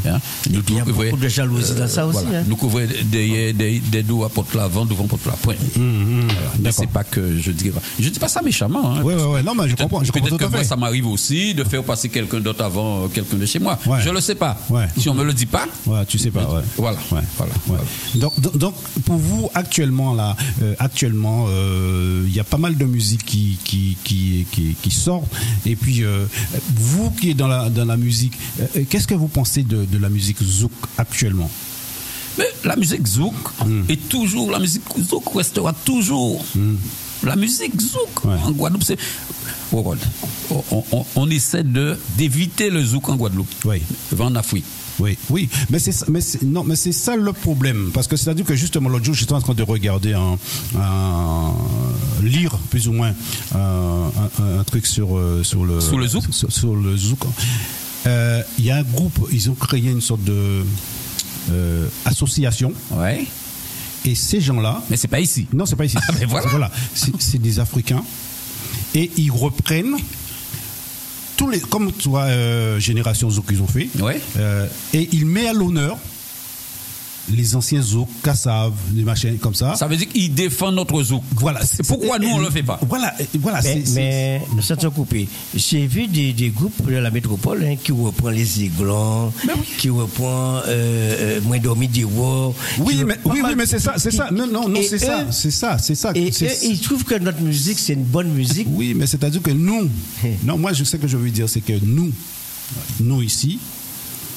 [0.07, 0.17] Hein?
[0.49, 2.39] Nous, il y a nous, beaucoup ouais, de jalousie dans ça aussi, voilà.
[2.39, 2.43] hein.
[2.47, 5.57] Nous couvrons des, des, des dos à porte l'avant, devant porte la pointe.
[5.75, 5.83] Voilà.
[6.57, 6.79] Mais D'accord.
[6.79, 7.71] c'est pas que je dis.
[7.99, 8.93] Je dis pas ça méchamment.
[8.95, 9.43] Hein, Ouais, ouais, ouais.
[9.43, 12.09] Non, mais je Peut-être- comprends, je comprends que moi, ça m'arrive aussi de faire passer
[12.09, 13.77] quelqu'un d'autre avant quelqu'un de chez moi.
[13.85, 13.99] Ouais.
[14.03, 14.57] Je le sais pas.
[14.69, 14.87] Ouais.
[14.97, 16.61] Si on me le dit pas, Ouais, tu sais pas, ouais.
[16.77, 17.59] Voilà, Ouais, voilà, ouais.
[17.67, 17.83] voilà.
[18.15, 22.77] Donc, donc, donc, pour vous, actuellement, là, euh, actuellement, euh, il y a pas mal
[22.77, 25.25] de musique qui, qui, qui, qui, qui sort.
[25.65, 26.25] Et puis, euh,
[26.75, 29.97] vous qui êtes dans la, dans la musique, euh, qu'est-ce que vous pensez de, de
[29.97, 31.49] la musique zouk actuellement?
[32.37, 33.33] Mais la musique zouk
[33.65, 33.81] Hmm.
[33.89, 36.45] est toujours la musique zouk restera toujours
[37.23, 38.35] la musique zouk Ouais.
[38.43, 38.83] en Guadeloupe.
[38.83, 38.97] C'est
[39.73, 39.83] Oh,
[40.71, 43.49] on, on- on essaie de d'éviter le zouk en Guadeloupe.
[43.65, 43.81] Oui.
[44.17, 44.63] En Afrique.
[44.99, 48.15] Oui, oui, mais c'est ça- mais c'est- non, mais c'est ça le problème parce que
[48.15, 50.37] c'est-à-dire que justement l'autre jour j'étais en train de regarder un,
[50.79, 51.53] un-
[52.23, 53.13] lire plus ou moins
[53.53, 53.59] un,
[54.39, 57.19] un- un truc sur euh, sur le Sur le zouk sur, sur le zouk.
[58.07, 60.63] Euh, Il y a un groupe, ils ont créé une sorte de
[61.51, 63.27] euh, association Ouais.
[64.07, 65.47] Et ces gens-là, Mais c'est pas ici.
[65.53, 65.97] non, c'est pas ici.
[65.99, 66.71] Ah, mais voilà.
[66.93, 68.03] C'est c'est des Africains
[68.95, 69.95] et ils reprennent
[71.35, 73.89] tous les, comme tu vois, euh, Génération Zouk ont fait.
[73.99, 74.19] Ouais.
[74.37, 75.97] Euh, et il met à l'honneur
[77.29, 79.75] les anciens zouk, kassav, des machins comme ça.
[79.75, 81.23] Ça veut dire qu'il défend notre zouk.
[81.35, 81.61] Voilà.
[81.65, 82.79] C'est pourquoi nous, on le fait pas.
[82.87, 83.61] Voilà, voilà.
[83.63, 85.27] Mais, mais nous sommes coupés.
[85.55, 89.31] J'ai vu des, des groupes de la métropole hein, qui reprennent les aiglons,
[89.77, 92.53] qui reprennent euh, euh, Moins dormi des Rois.
[92.79, 94.29] Oui, mais, reprend oui, oui, mais c'est ça, c'est ça.
[94.31, 96.11] Non, non, non, c'est ça, c'est ça, c'est ça.
[96.15, 98.67] Et eux, ils trouvent que notre musique, c'est une bonne musique.
[98.71, 99.89] Oui, mais c'est-à-dire que nous,
[100.43, 102.11] non, moi je sais que je veux dire, c'est que nous,
[102.99, 103.59] nous ici,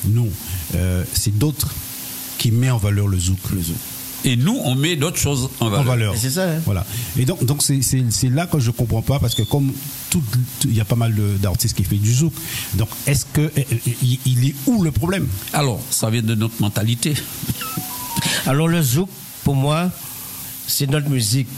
[0.07, 0.29] nous,
[0.75, 1.69] euh, c'est d'autres
[2.41, 3.39] qui mettent en valeur le zouk.
[3.55, 3.77] Le zouk.
[4.25, 5.85] Et nous, on met d'autres choses en En valeur.
[5.85, 6.15] valeur.
[6.17, 6.61] C'est ça, hein.
[6.65, 6.85] Voilà.
[7.19, 9.73] Et donc, donc c'est, là que je comprends pas parce que comme
[10.65, 12.33] il y a pas mal d'artistes qui font du zouk.
[12.75, 15.27] Donc, est-ce que eh, eh, il il est où le problème?
[15.53, 17.15] Alors, ça vient de notre mentalité.
[18.47, 19.09] Alors le zouk,
[19.45, 19.91] pour moi,
[20.67, 21.49] c'est notre musique.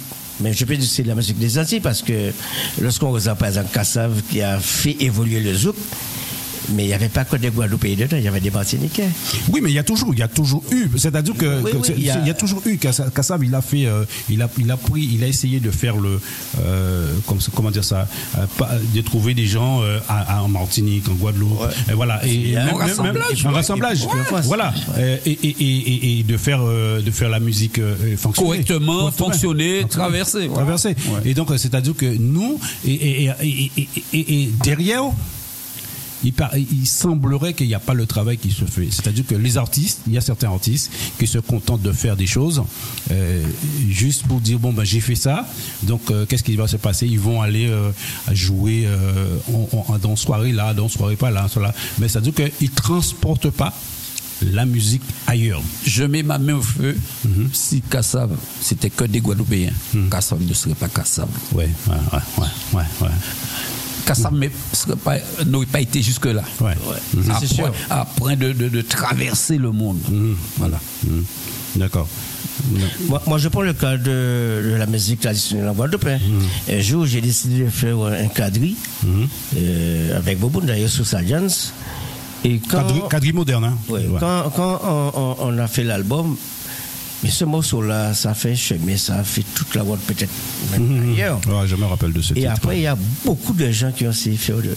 [0.40, 2.32] Mais je peux dire que c'est la musique des Antilles parce que
[2.80, 5.76] lorsqu'on regarde par exemple Kassav qui a fait évoluer le zouk,
[6.74, 9.08] mais il n'y avait pas que des Guadeloupéens dedans, il y avait des Martiniquais.
[9.52, 10.88] Oui, mais il y a toujours, il y a toujours eu.
[10.96, 12.76] C'est-à-dire que, Oui, que oui, il y a- il y a toujours eu.
[12.76, 15.70] Kassa- Kassav, il a fait, euh, il a, il a pris, il a essayé de
[15.70, 16.20] faire le,
[16.60, 18.06] euh, comme- comment dire ça,
[18.38, 18.46] euh,
[18.94, 22.50] de trouver des gens euh, à- à- en Martinique, en Guadeloupe, et voilà, et, Il
[22.50, 23.54] y a même- un même- rassemblage, un ouais.
[23.54, 23.98] rassemblage,
[24.44, 24.72] voilà,
[25.26, 29.84] et, et, et, et de faire, euh, de faire la musique euh, fonctionner Correctement, fonctionner,
[29.88, 30.46] traverser.
[30.48, 30.54] voilà.
[30.54, 30.88] traverser.
[30.90, 31.20] Ouais.
[31.30, 35.02] Et donc, c'est-à-dire que nous, et, et, et, et- et- et- et derrière,
[36.24, 38.88] il, par- il semblerait qu'il n'y a pas le travail qui se fait.
[38.90, 42.26] C'est-à-dire que les artistes, il y a certains artistes qui se contentent de faire des
[42.26, 42.62] choses
[43.10, 43.44] euh,
[43.90, 45.46] juste pour dire bon ben j'ai fait ça.
[45.82, 47.06] Donc euh, qu'est-ce qui va se passer?
[47.06, 47.90] Ils vont aller euh,
[48.32, 48.88] jouer
[49.52, 51.74] en- en- dans soirée là, dans soirée pas là, là.
[51.98, 53.72] Mais c'est-à-dire qu'ils transportent pas
[54.52, 55.62] la musique ailleurs.
[55.86, 56.96] Je mets ma main au feu.
[57.24, 57.50] Mhm.
[57.52, 58.30] Si Kassav,
[58.60, 59.70] c'était que des Guadeloupéens,
[60.10, 61.28] Kassav ne serait pas Kassav.
[61.52, 61.94] Ouais, ouais,
[62.38, 63.08] ouais, ouais, ouais.
[65.04, 66.42] Pas- n'aurait pas été jusque-là.
[66.60, 66.74] Ouais.
[67.14, 67.30] Mhm.
[67.30, 67.72] Après, sûr.
[67.90, 69.98] après de, de- de traverser le monde.
[70.10, 70.36] Mhm.
[70.58, 70.80] Voilà.
[71.06, 71.24] Mhm.
[71.76, 72.08] D'accord.
[73.08, 74.04] Moi, moi, je prends le cas de,
[74.72, 76.06] de la musique traditionnelle en Guadeloupe.
[76.06, 76.18] hein.
[76.70, 78.76] Un jour, j'ai décidé de faire un quadrille
[79.56, 81.46] euh, avec Bobo, d'ailleurs, sous Sajans.
[82.44, 84.18] Et quand, Quadri, quadri moderne, hein Ouais, Ouais.
[84.20, 86.36] quand, quand on, on- on a fait l'album,
[87.22, 90.30] mais ce morceau-là, ça fait chemin, ça a fait toute la route peut-être
[90.72, 91.40] même ailleurs.
[91.46, 92.50] Ouais, je me rappelle de ce Et titre.
[92.52, 94.74] après, il y a beaucoup de gens qui ont essayé de faire de,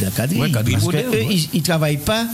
[0.00, 0.40] la quadrille.
[0.40, 0.84] Ouais, parce
[1.30, 2.26] ils, ils travaillent pas.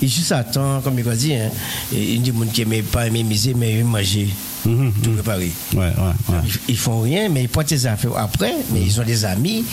[0.00, 1.50] Ils juste attendent, comme il a dit, hein.
[1.92, 4.28] A des gens qui n'aiment pas aimer miser, mais ils manger,
[4.64, 5.10] Mhm, tout.
[5.10, 5.34] Ouais,
[5.76, 5.86] ouais,
[6.28, 6.36] ouais.
[6.44, 9.64] Ils, ils font rien, mais ils pointent les affaires après, mais ils ont des amis.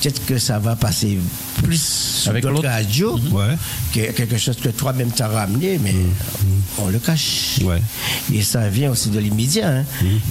[0.00, 1.18] Peut-être que ça va passer
[1.62, 2.68] plus Avec l'autre.
[2.68, 3.56] radios Ouais.
[3.92, 5.94] que quelque chose que toi-même t'as ramené, mais
[6.78, 7.58] on le cache.
[7.62, 7.80] Ouais.
[8.32, 9.68] Et ça vient aussi de l'immédiat.
[9.68, 9.84] hein.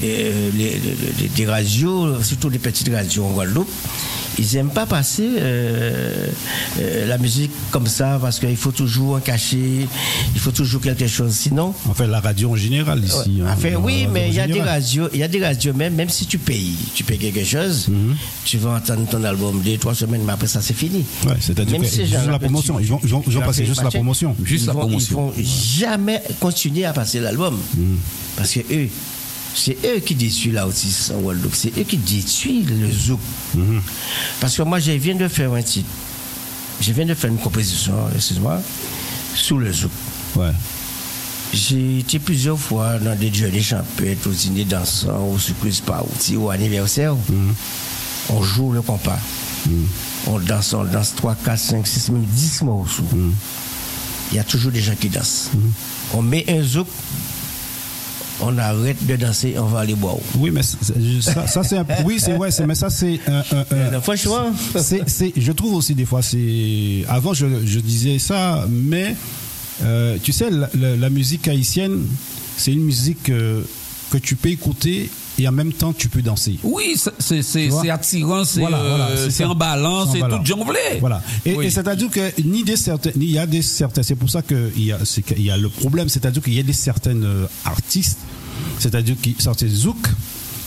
[0.04, 3.69] Et, euh, les, les- les- des radios, surtout des petites radios en Guadeloupe,
[4.39, 6.28] ils n'aiment pas passer euh,
[6.80, 9.88] euh, la musique comme ça parce qu'il faut toujours en cacher,
[10.34, 11.32] il faut toujours quelque chose.
[11.34, 13.41] Sinon, Enfin, la radio en général ici.
[13.41, 13.54] hein.
[13.56, 15.93] Enfin, oui, radio mais il y a des radios, il y a des radios même,
[15.93, 17.88] même si tu payes, tu payes quelque chose,
[18.43, 21.06] tu vas entendre ton album deux, trois semaines, mais après ça c'est fini.
[21.26, 22.80] Ouais, c'est-à-dire que ces juste la promotion.
[22.80, 24.36] Ils vont, ils vont, ils tu vont as passer juste la promotion.
[24.44, 25.34] Juste ils la vont- promotion.
[25.38, 27.60] Ils vont jamais continuer à passer l'album.
[28.36, 28.89] Parce que eux,
[29.56, 31.54] c'est eux qui détruisent en Guadeloupe.
[31.56, 33.20] C'est eux qui détruisent le zouk.
[34.39, 35.89] Parce que moi, je viens de faire un titre.
[36.82, 38.62] Je viens de faire une composition, excuse-moi,
[39.36, 39.92] sous le zouk.
[40.36, 40.50] Ouais.
[41.54, 46.50] J'ai été plusieurs fois dans des journées champêtres, aux dîners dansants, au surprise party, ou
[46.50, 47.16] anniversaire.
[48.30, 49.20] On joue le compas.
[50.28, 53.04] On danse, on danse 3, 4, 5, 6, même 10 morceaux.
[54.32, 55.49] Il y a toujours des gens qui dansent.
[56.13, 56.88] On met un zouk,
[58.41, 60.15] on arrête de danser, on va aller boire.
[60.38, 64.02] Oui, mais ça, ça, c'est un- oui, c'est ouais, mais ça c'est un- un- Non,
[64.02, 65.04] franchement, c'est,
[65.38, 67.06] je trouve aussi des fois, c'est.
[67.08, 69.15] Avant, je, je disais ça, mais
[69.84, 72.02] euh, tu sais, la, la- la musique haïtienne,
[72.58, 73.62] c'est une musique euh,
[74.12, 76.58] que tu peux écouter et en même temps tu peux danser.
[76.63, 79.08] Oui, c'est- attirant, c'est Voilà, euh, voilà,
[80.12, 80.80] c'est tout jonglé.
[81.00, 81.22] Voilà.
[81.46, 81.65] Et, Oui.
[81.65, 84.04] et c'est-à-dire que ni des certains, ni il y a des certains.
[84.04, 86.60] C'est pour ça qu'il y a, c'est qu'il y a le problème, c'est-à-dire qu'il y
[86.60, 88.19] a des certaines euh, artistes,
[88.80, 90.08] c'est-à-dire qui sortent des zouk,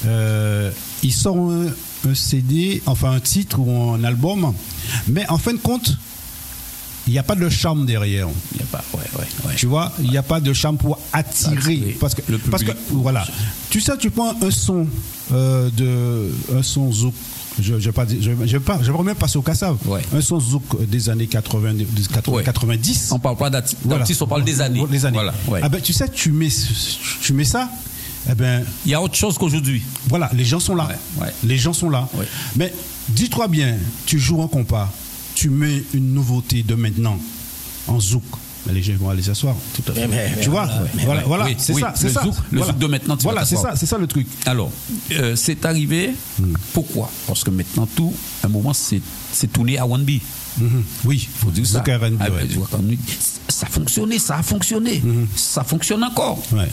[0.06, 0.70] euh,
[1.02, 4.52] ils sortent un, un CD, enfin un titre ou un album,
[5.08, 5.96] mais en fin de compte,
[7.06, 8.28] il n'y a pas de charme derrière.
[8.54, 9.54] Il y a pas, ouais, ouais, ouais.
[9.56, 11.56] Tu vois, il n'y a pas de charme pour attirer.
[11.56, 12.86] Attirer Parce que, le parce que, public.
[12.92, 13.26] voilà.
[13.70, 14.86] Tu sais, tu prends un son
[15.32, 17.14] euh, de, un son zouk.
[17.60, 19.76] Je ne vais pas, je, je vais pas, je vais même passer au Kassav.
[19.86, 20.02] Ouais.
[20.14, 22.42] Un son zouk des années 80, des 80, Ouais.
[22.44, 23.08] 90.
[23.12, 24.04] On parle pas d'arti- Voilà.
[24.20, 24.84] on parle des années.
[24.90, 25.16] Des années.
[25.16, 25.60] Voilà, ouais.
[25.62, 26.48] Ah ben, tu sais, tu mets,
[27.22, 27.70] tu mets ça,
[28.30, 29.82] eh ben, Il y a autre chose qu'aujourd'hui.
[30.08, 30.88] voilà, les gens sont là.
[31.44, 32.06] Les gens sont là.
[32.14, 32.26] Ouais.
[32.56, 32.74] Mais
[33.08, 34.92] dis-toi bien, tu joues un compas,
[35.36, 37.18] tu mets une nouveauté de maintenant
[37.86, 38.24] en zouk.
[38.66, 39.54] mais les gens vont aller s'asseoir.
[39.76, 40.08] Tout à fait.
[40.08, 41.26] Mais- mais tu vois, voilà, voilà, ouais.
[41.28, 42.22] voilà, Oui, c'est oui, ça, c'est le ça.
[42.24, 42.72] zouk- le Voilà.
[42.72, 44.26] zouk de maintenant, tu vas Voilà, c'est ça, c'est ça le truc.
[44.44, 44.72] Alors,
[45.12, 46.10] euh, c'est arrivé.
[46.72, 47.08] Pourquoi?
[47.28, 49.00] Parce que maintenant, tout, à un moment, c'est
[49.32, 50.18] c'est tourné à One B.
[50.58, 50.82] Mhm.
[51.04, 51.84] Oui, faut dire ça.
[51.86, 52.10] Ah, ouais.
[52.56, 52.96] nous,
[53.48, 55.00] Ça a fonctionné, ça a fonctionné.
[55.36, 56.42] Ça fonctionne encore.
[56.52, 56.68] Ouais.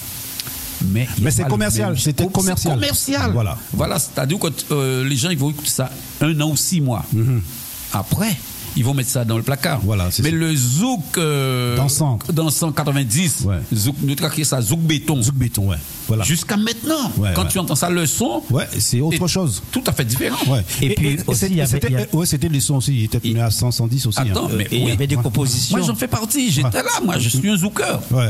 [0.85, 2.73] Mais, Mais c'est commercial, c'était C'est commercial.
[2.73, 3.31] commercial.
[3.33, 3.55] Voilà.
[3.71, 7.05] Voilà, c'est-à-dire que euh, les gens ils vont écouter ça un an ou six mois.
[7.93, 8.35] Après,
[8.75, 9.79] ils vont mettre ça dans le placard.
[9.83, 10.35] Voilà, Mais ça.
[10.35, 12.19] le zouk euh, Dansant.
[12.31, 13.55] dans 190, Ouais.
[13.73, 15.21] zouk, nous traquons ça, zouk béton.
[15.21, 15.77] Zouk béton, ouais.
[16.07, 16.23] Voilà.
[16.23, 17.47] Jusqu'à maintenant, Ouais, quand ouais.
[17.49, 19.61] tu entends ça, le son, Ouais, c'est autre chose.
[19.71, 20.37] Tout à fait différent.
[20.51, 20.63] Ouais.
[20.81, 23.49] Et puis c'était- il y avait- ouais, c'était les sons aussi, il était venu à
[23.51, 24.19] 100, 110 aussi.
[24.19, 24.55] Attends, hein.
[24.57, 25.77] mais Et il y avait des compositions.
[25.77, 26.51] Moi, j'en fais partie.
[26.51, 26.89] J'étais là.
[27.03, 27.99] Moi, je suis un zouker.
[28.11, 28.29] Ouais.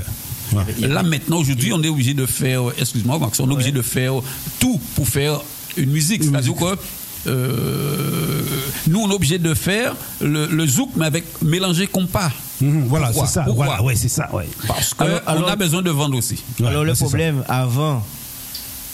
[0.53, 0.87] Ouais.
[0.87, 4.13] Là, maintenant, aujourd'hui, on est obligé de faire, excuse-moi, Max, on est obligé de faire
[4.59, 5.39] tout pour faire
[5.77, 6.23] une musique.
[6.23, 6.77] C'est-à-dire que
[7.25, 12.31] nous, on est obligé de faire le, le zouk, mais avec mélanger compas.
[12.61, 13.41] Mhm, voilà, c'est ça.
[13.43, 14.47] Pourquoi Voilà, ouais, c'est ça, ouais.
[14.67, 16.41] Parce qu'on a besoin de vendre aussi.
[16.59, 17.05] Ouais, Alors le ça.
[17.05, 18.05] problème, avant,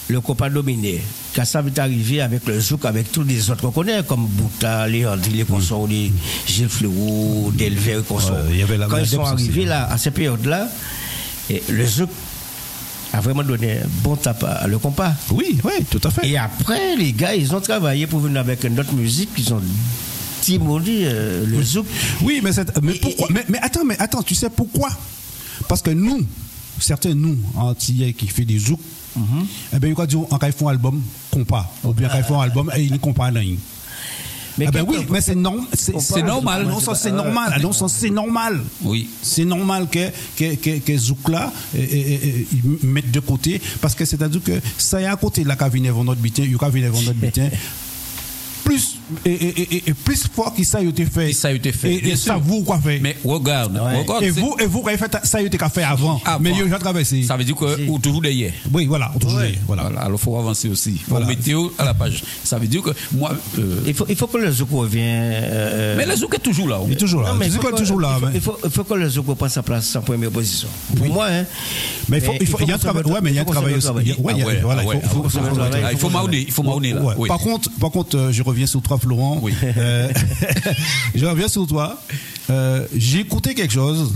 [0.08, 1.02] le copain dominé,
[1.34, 5.32] Kassav est arrivé avec le zouk, avec tous les autres qu'on connaît, comme Bouta, Léandri,
[5.32, 6.12] les consorts, les
[6.48, 8.32] Gilles Fleureau, Delver, les consorts.
[8.38, 10.68] Ouais, il y avait la- Quand ils sont arrivés là, à cette période-là,
[11.70, 12.10] le zouk
[13.14, 15.14] a vraiment donné un bon tape à le compas.
[15.32, 16.28] Oui, oui, tout à fait.
[16.28, 19.62] Et après, les gars, ils ont travaillé pour venir avec une autre musique, ils ont
[20.42, 21.86] timoré euh, le zouk.
[22.22, 24.90] Oui, mais, mais pourquoi mais, mais attends, mais attends, tu sais pourquoi?
[25.68, 26.26] Parce que nous,
[26.80, 28.80] certains nous, Antillais qui fait des zouk,
[29.74, 32.44] eh bien, ils ont un font un album compas, ou bien quand ils font un
[32.44, 33.56] album et ils ne comparent rien.
[34.60, 36.62] Mais Ah ben oui, mais c'est norm- c'est- c'est normal.
[36.66, 37.60] c'est Non, ça c'est normal.
[37.62, 38.62] Non, ça c'est normal.
[38.84, 39.10] Oui.
[39.22, 44.44] C'est normal que que que, que Zouk là ils mettent de côté parce que c'est-à-dire
[44.44, 46.92] que ça est à côté de la cabine vendre notre bitin, il y a venir
[46.92, 47.50] vendre notre bitin.
[48.70, 51.32] Plus et, et, et, et plus fort que ça a été fait.
[51.32, 53.00] Et ça a été fait, Et, ça vous quoi fait.
[53.00, 54.22] Mais regarde, regarde.
[54.24, 56.22] et vous et vous quand vous fait ça a été qu'à fait avant.
[56.24, 56.40] Avant.
[56.40, 57.24] Mais il y a traversé.
[57.24, 58.54] Ça veut dire que ou toujours derrière.
[58.72, 59.58] Oui, voilà, on touche Ouais.
[59.66, 59.84] voilà.
[59.84, 60.02] Voilà.
[60.02, 60.92] Alors, il faut avancer aussi.
[60.92, 61.26] Il faut Voilà.
[61.26, 62.24] météo à la page.
[62.44, 63.32] Ça veut dire que moi.
[63.58, 65.32] euh, Il faut, il faut que le zouk revienne.
[65.34, 66.80] euh, mais le zouk est toujours là.
[66.86, 67.30] Il est toujours là.
[67.32, 68.18] Non, mais il faut quoi, que- toujours là.
[68.18, 70.30] Il faut, mais- il faut, il faut que le Zouk prenne sa place en première
[70.30, 70.68] position.
[70.96, 71.46] Pour moi, hein.
[72.08, 73.04] Mais il faut, il faut, il y a un travail.
[73.06, 73.88] Ouais, mais il y a un faut travail aussi.
[74.06, 75.98] Il ouais, il ouais, voilà, il ouais, faut- faut- ah faut- ouais, faut- ah, il
[75.98, 76.10] faut
[76.48, 77.02] il faut là.
[77.18, 77.28] Ouais.
[77.28, 79.40] Par contre, par contre, euh, je reviens sur toi, Florent.
[79.42, 79.54] Oui.
[79.64, 80.10] Euh,
[81.16, 82.00] je reviens sur toi.
[82.50, 84.14] Euh, J'ai écouté quelque chose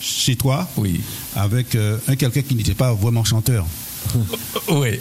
[0.00, 1.00] chez toi Oui.
[1.36, 3.66] avec euh, un quelqu'un qui n'était pas vraiment chanteur.
[4.68, 4.98] Oui.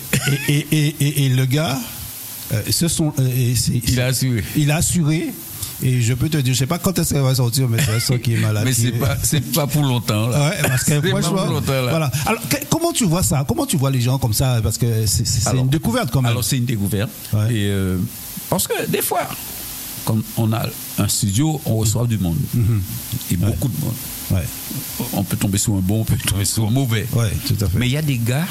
[0.48, 1.78] Et, et, et, le gars,
[2.70, 3.14] ce sont,
[3.88, 4.44] Il a assuré.
[4.56, 5.34] il a assuré.
[5.84, 8.00] Et je peux te dire, je sais pas quand est-ce qu'elle va sortir, mais c'est
[8.00, 8.64] son qui est malade.
[8.66, 10.28] Mais c'est est- pas, c'est pas pour longtemps.
[10.28, 10.50] Là.
[10.52, 11.88] Ouais, parce que pas pour longtemps, là.
[11.90, 12.12] voilà.
[12.28, 13.44] Alors, que- comment tu vois ça?
[13.48, 14.60] Comment tu vois les gens comme ça?
[14.62, 16.30] Parce que c'est une découverte quand même.
[16.32, 17.10] Alors c'est une découverte.
[17.34, 17.52] Ouais.
[17.56, 17.98] Et, euh,
[18.52, 19.28] parce que des fois,
[20.06, 20.66] comme on a
[20.98, 22.36] un studio, on reçoit du monde.
[23.32, 23.94] Et beaucoup de monde.
[24.32, 24.46] ouais,
[25.14, 27.08] On peut tomber sur un bon, on peut tomber sur un mauvais.
[27.14, 27.78] ouais, tout à fait.
[27.80, 28.46] Mais il y a des gars,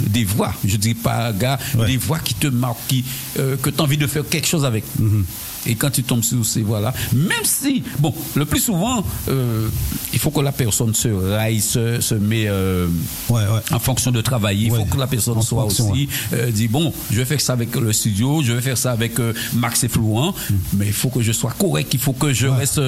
[0.00, 3.04] des voix, je dis pas gars, des voix qui te marquent, qui,
[3.38, 4.84] euh, que tu as envie de faire quelque chose avec.
[4.98, 5.24] Mhm.
[5.66, 9.68] Et quand tu tombes sur ces voix-là, même si, bon, le plus souvent, euh,
[10.12, 12.88] il faut que la personne se raille, se, se met euh,
[13.28, 13.60] Ouais, ouais.
[13.72, 14.66] en fonction de travailler.
[14.66, 14.78] Il Ouais.
[14.80, 17.52] faut que la personne En soit fonction, aussi, euh, dit, bon, je vais faire ça
[17.52, 19.14] avec le studio, je vais faire ça avec
[19.54, 20.34] Max et Flouan,
[20.74, 22.56] mais il faut que je sois correct, il faut que je Mm.
[22.56, 22.80] Reste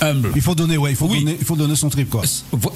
[0.00, 0.30] humble.
[0.36, 1.20] Il faut donner, ouais, il faut Oui.
[1.24, 2.22] donner, il faut donner son trip quoi.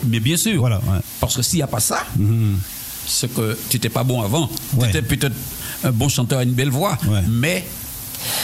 [0.07, 0.59] Mais bien sûr.
[0.59, 0.81] Voilà.
[1.21, 2.59] Parce que s'il n'y a pas ça, Mhm.
[3.07, 4.49] c'est que tu n'étais pas bon avant.
[4.79, 5.35] Tu étais peut-être
[5.85, 7.65] un bon chanteur à une belle voix, mais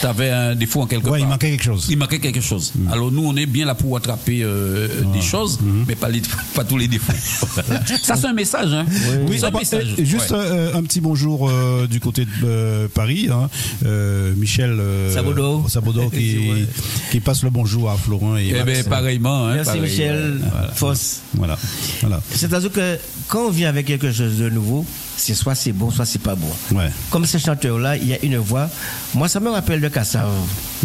[0.01, 1.19] tu avais un défaut en quelque Ouais, part.
[1.19, 1.87] il manquait quelque chose.
[1.89, 2.73] Il manquait quelque chose.
[2.91, 5.85] Alors nous, on est bien là pour attraper euh, des choses, Mhm.
[5.87, 6.21] mais pas, les-
[6.55, 7.13] pas tous les défauts.
[8.03, 8.73] ça, c'est un message.
[8.73, 8.85] Hein.
[9.27, 9.95] Oui, un ah bah, message.
[9.99, 10.37] euh, juste Ouais.
[10.39, 13.29] euh, un petit bonjour euh, du côté de euh, Paris.
[13.31, 13.49] hein.
[13.85, 15.65] Euh, Michel euh, Sabodo.
[15.67, 16.65] Sabodo qui, Ouais.
[17.11, 18.65] qui passe le bonjour à Florent et Eh Max.
[18.65, 19.47] ben, pareillement.
[19.47, 19.81] hein, Merci pareil.
[19.81, 20.67] Michel Voilà.
[20.73, 21.19] Foss.
[21.35, 21.57] Voilà.
[22.01, 22.21] voilà.
[22.33, 24.85] C'est-à-dire que quand on vient avec quelque chose de nouveau,
[25.19, 26.49] c'est soit c'est bon, soit c'est pas bon.
[26.71, 26.89] Ouais.
[27.11, 28.69] Comme ces chanteurs-là, il y a une voix.
[29.13, 30.27] Moi, ça me rappelle de Kassav.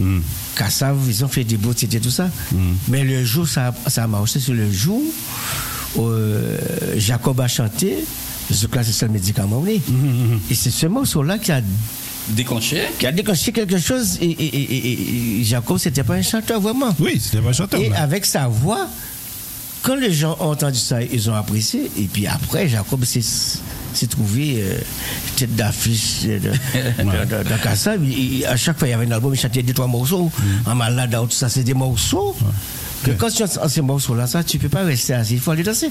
[0.01, 0.23] Mhm.
[0.57, 2.29] Kassav, ils ont fait des beaux titres et tout ça.
[2.89, 5.01] Mais le jour, ça, ça a marché, c'est le jour
[5.97, 6.59] où euh,
[6.97, 8.05] Jacob a chanté.
[8.53, 9.61] Ce classe, c'est ça le médicament.
[9.65, 9.81] oui.
[10.51, 11.61] Et c'est ce morceau-là qui a,
[12.29, 12.83] Déclenché?
[12.99, 14.19] qui a déclenché quelque chose.
[14.21, 16.95] Et, et, et, et- Jacob, c'était pas un chanteur vraiment.
[16.99, 17.81] Oui, c'était pas un chanteur.
[17.81, 18.87] Et avec sa voix,
[19.83, 21.91] quand les gens ont entendu ça, ils ont apprécié.
[21.99, 23.23] Et puis après, Jacob s'est
[23.95, 24.79] s'est trouvé euh,
[25.37, 28.03] tête d'affiche de, de, de- Kassab.
[28.05, 30.31] Il- À chaque fois, il y avait un album, il chantait deux, trois morceaux.
[30.67, 32.37] En malade, tout ça, c'est des morceaux.
[33.05, 35.63] Que quand tu entends ces morceaux-là, ça, tu peux pas rester assis, il faut aller
[35.63, 35.91] danser.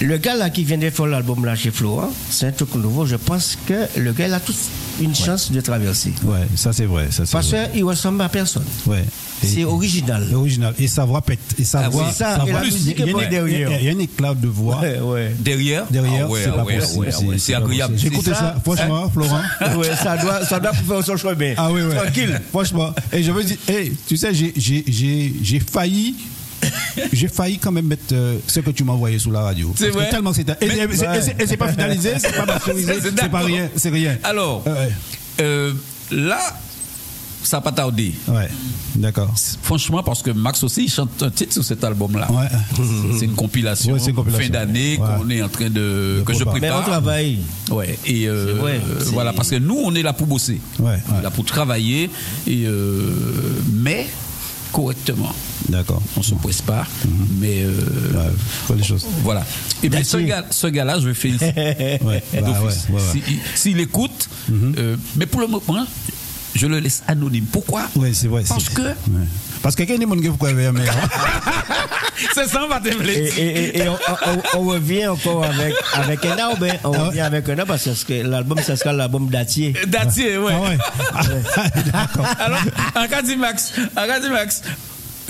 [0.00, 3.04] Le gars là qui vient de faire l'album là chez Florent, c'est un truc nouveau.
[3.04, 4.56] Je pense que le gars il a toute
[5.00, 6.12] une chance de traverser.
[6.22, 7.08] Ouais, ça c'est vrai.
[7.10, 8.62] Ça, c'est Parce qu'il ressemble à personne.
[8.86, 9.04] Ouais.
[9.42, 10.26] C'est original.
[10.34, 10.74] original.
[10.78, 11.38] Et sa voix pète.
[11.58, 12.10] Et sa Ah, voix.
[12.12, 13.70] ça, sa et la voix- musique il y a une- bonne derrière.
[13.80, 14.80] Il y a un éclat de voix.
[14.80, 15.34] Ouais, ouais.
[15.38, 15.84] Derrière?
[15.90, 17.06] Derrière, Ah ouais, c'est pas ouais, possible.
[17.06, 17.94] ouais, C'est pas agréable.
[18.04, 18.34] écouté ça?
[18.36, 19.40] ça, franchement, Florent.
[19.78, 21.54] ouais, ça doit, ça doit faire son chemin.
[21.56, 21.94] Ah oui, oui.
[21.96, 22.40] Tranquille.
[22.50, 22.90] Franchement.
[23.12, 26.14] Et je veux dire, hey, tu sais, j'ai- j'ai- j'ai j'ai failli.
[27.12, 29.72] J'ai failli quand même mettre euh, ce que tu m'as envoyé sous la radio.
[29.78, 30.54] C'est vrai Tellement c'était.
[30.60, 33.28] Et, et- et c'est- et c'est- et c'est pas finalisé, c'est pas masterisé, C'est c'est
[33.30, 34.16] pas rien, c'est rien.
[34.24, 34.92] Alors, Euh, ouais.
[35.40, 35.72] euh,
[36.10, 36.40] là,
[37.48, 38.12] ça n'a pas tardé.
[38.28, 38.48] Ouais,
[38.96, 39.32] d'accord.
[39.62, 42.28] Franchement, parce que Max aussi, il chante un titre sur cet album-là.
[42.30, 42.48] Ouais.
[43.18, 44.44] C'est une compilation, Ouais, c'est une compilation.
[44.46, 45.06] fin d'année Ouais.
[45.18, 46.60] qu'on est en train de, De que je préparer.
[46.60, 46.84] Mais on prépare.
[47.02, 47.38] travaille.
[47.70, 47.98] Ouais.
[48.06, 48.80] Et euh, C'est vrai,
[49.12, 51.22] voilà, parce que nous, on est là pour bosser, Ouais, On est ouais.
[51.22, 52.10] là pour travailler,
[52.46, 53.12] et euh,
[53.72, 54.06] mais
[54.72, 55.32] correctement.
[55.68, 56.00] D'accord.
[56.16, 56.86] On se presse pas,
[57.40, 57.72] mais euh,
[58.14, 58.30] Ouais,
[58.66, 59.04] faut des choses.
[59.22, 59.44] voilà.
[59.82, 61.98] Et bien, ce gars, ce gars-là, je vais féliciter.
[62.04, 62.86] Ouais, bah ouais, d'office.
[62.90, 63.00] ouais, ouais.
[63.12, 65.86] Si- S'il écoute, euh, mais pour le moment,
[66.54, 67.44] je le laisse anonyme.
[67.50, 67.82] Pourquoi?
[67.96, 68.44] Ouais, c'est vrai.
[68.48, 68.94] Parce que Ouais.
[69.62, 70.84] Parce que quelqu'un ne pourquoi mais
[72.34, 72.88] c'est ça, on va te
[73.36, 76.64] Et, et- et- et on, on- on revient encore avec, avec un arbre.
[76.64, 76.76] hein.
[76.84, 79.74] On Ah revient avec un arbre parce que l'album, ça sera l'album d'Atier.
[79.88, 80.52] Datier, ouais.
[81.14, 81.82] Ah ouais.
[81.92, 82.26] D'accord.
[82.38, 82.60] Alors,
[83.36, 84.62] Max, en cas de Max,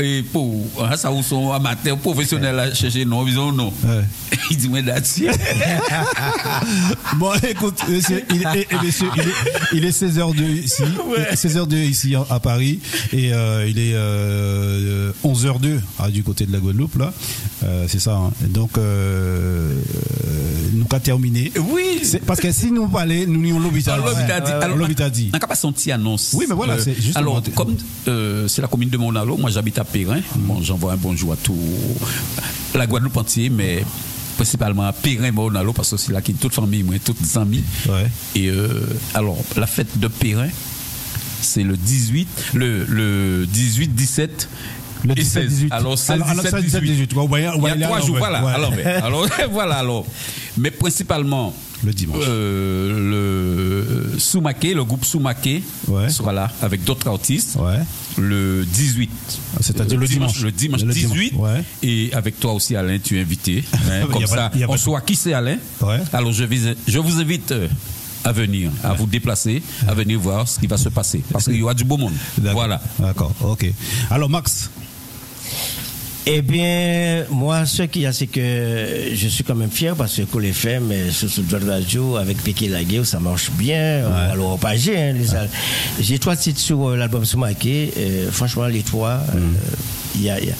[0.00, 3.72] et pour hein, ça où sont amateurs professionnels à chercher non, ils ont non.
[4.50, 5.30] Il dit mais Datier.
[7.16, 9.26] Bon, écoute, monsieur, il, est- eh, monsieur, il est,
[9.78, 11.34] il est 16h02 ici, Ouais.
[11.34, 12.80] 16h02 ici en- à Paris,
[13.12, 17.12] et euh, il est euh, 11h02 ah, du côté de la Guadeloupe, là.
[17.64, 18.14] Euh, c'est ça.
[18.14, 18.30] hein.
[18.48, 19.74] Donc, euh,
[20.74, 21.50] nous avons terminé.
[21.72, 22.02] Oui.
[22.26, 24.00] Parce que si nous parlait, nous n'y l'hôpital.
[24.76, 25.30] L'hôpital dit.
[25.34, 26.34] On n'a pas senti annonce.
[26.34, 29.50] Oui, mais voilà, Euh, c'est justement- Alors, comme euh, c'est la commune de Monalo, moi
[29.50, 30.20] j'habite à Perrin.
[30.36, 31.56] Bon, j'envoie un bonjour à tout
[32.74, 33.84] la Guadeloupe entière, mais
[34.36, 37.18] principalement à Perrin, Monalo, parce que c'est là qu'il y a toute famille, moi, toutes
[37.36, 37.64] amis.
[37.88, 38.06] Ouais.
[38.34, 40.48] Et euh, alors, la fête de Perrin,
[41.40, 44.48] c'est le 18, le, le 18, 17.
[45.04, 45.48] Le et 17, 16.
[45.50, 45.72] 18.
[45.72, 46.92] Alors, 16, Alors, alors, 17, 17, 18.
[47.08, 47.12] 18.
[47.14, 48.38] Ouais, ouais, Il y a trois jours, voilà.
[48.48, 50.06] Alors, mais, alors, voilà, alors.
[50.56, 52.24] Mais principalement, Le dimanche.
[52.26, 55.62] euh, le Soumaké, le groupe Soumaké
[56.08, 57.56] sera là avec d'autres artistes.
[58.16, 59.10] Le 18.
[59.54, 60.40] Ah, c'est-à-dire le dimanche.
[60.40, 61.32] Le dimanche Le dimanche, 18.
[61.36, 61.62] ouais.
[61.82, 63.62] Et avec toi aussi, Alain, tu es invité.
[63.90, 65.58] hein, comme ça, pas- on saura qui c'est Alain.
[66.12, 67.68] Alors, je, vis- je vous invite euh,
[68.24, 71.22] à venir, à vous déplacer, à venir voir ce qui va se passer.
[71.32, 72.12] Parce qu'il y aura du beau monde.
[72.38, 72.80] Voilà.
[72.98, 73.66] D'accord, ok.
[74.10, 74.70] Alors, Max,
[76.30, 78.40] Eh bien, moi, ce qu'il y a, c'est que
[79.14, 82.68] je suis quand même fier parce que Cool FM, euh, sur ce radio, avec Piqué
[82.68, 83.78] Laguerre, ça marche bien.
[84.04, 85.14] Euh, Alors, pas j'ai, hein,
[85.98, 87.94] J'ai trois titres sur euh, l'album Soumaké.
[87.96, 90.38] Euh, franchement, les trois, euh, y a.
[90.38, 90.54] il y a-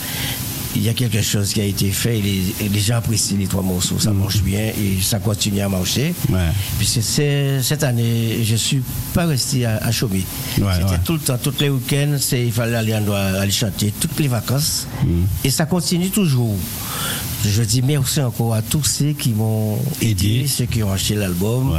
[0.78, 2.22] il y a quelque chose qui a été fait et
[2.68, 3.98] les, gens apprécient les trois morceaux.
[3.98, 6.14] Ça marche bien et ça continue à marcher.
[6.30, 6.38] Ouais.
[6.78, 8.80] Puisque cette année, je suis
[9.12, 9.90] pas resté à, à.
[9.90, 11.00] Ouais, C'était ouais.
[11.04, 14.86] tout le temps, tous les week-ends, il fallait aller, en- aller chanter, toutes les vacances.
[15.04, 15.08] Mm.
[15.44, 16.56] Et ça continue toujours.
[17.44, 20.46] Je dis merci encore à tous ceux qui m'ont Aidé.
[20.46, 21.74] ceux qui ont acheté l'album.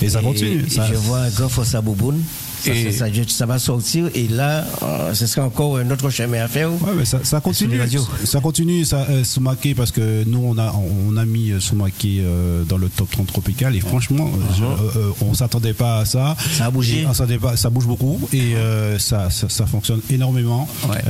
[0.00, 2.22] Et ça continue, Et ça- je vois un grand Fossa Bouboune.
[2.64, 6.10] Ça, Et- ça, ça- ça va sortir et là, euh, ce sera encore un autre
[6.10, 6.70] chemin à faire.
[6.72, 7.78] Ouais, mais ça, continue.
[8.24, 10.74] Ça continue, ça, euh, Soumake, parce que nous, on a,
[11.08, 14.66] on a mis euh, Soumake euh, dans le top 30 tropical et franchement, je- euh,
[14.96, 16.36] euh, on s'attendait pas à ça.
[16.56, 17.04] Ça a bougé.
[17.08, 20.68] On s'attendait pas, ça bouge beaucoup et euh, ça, ça, fonctionne énormément.
[20.88, 21.02] Ouais.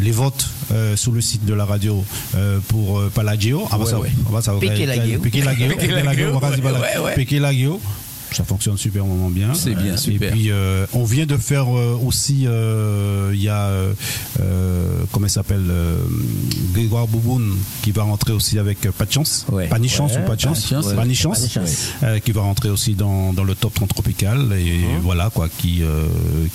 [0.00, 0.46] Les votes
[0.96, 2.04] sur le site de la radio
[2.68, 5.20] pour Palagio, ah, bah, Ouais, ah, Laguio.
[5.20, 5.68] Piqué Laguio,
[7.14, 7.40] Piqué Piqué
[8.34, 9.54] Ça fonctionne super bien.
[9.54, 10.28] C'est bien, Euh, super.
[10.28, 13.92] Et puis euh, on vient de faire euh, aussi, euh, il y a, euh,
[15.12, 15.70] comment il s'appelle,
[16.72, 19.68] Grégoire Bouboun qui va rentrer aussi avec Pas de chance, Ouais.
[19.68, 21.06] pas ni chance Ouais, ou pas de chance, pas ni ouais.
[21.08, 21.46] de chance.
[22.24, 25.82] qui va rentrer aussi dans, dans le top 30 tropical et voilà quoi, qui,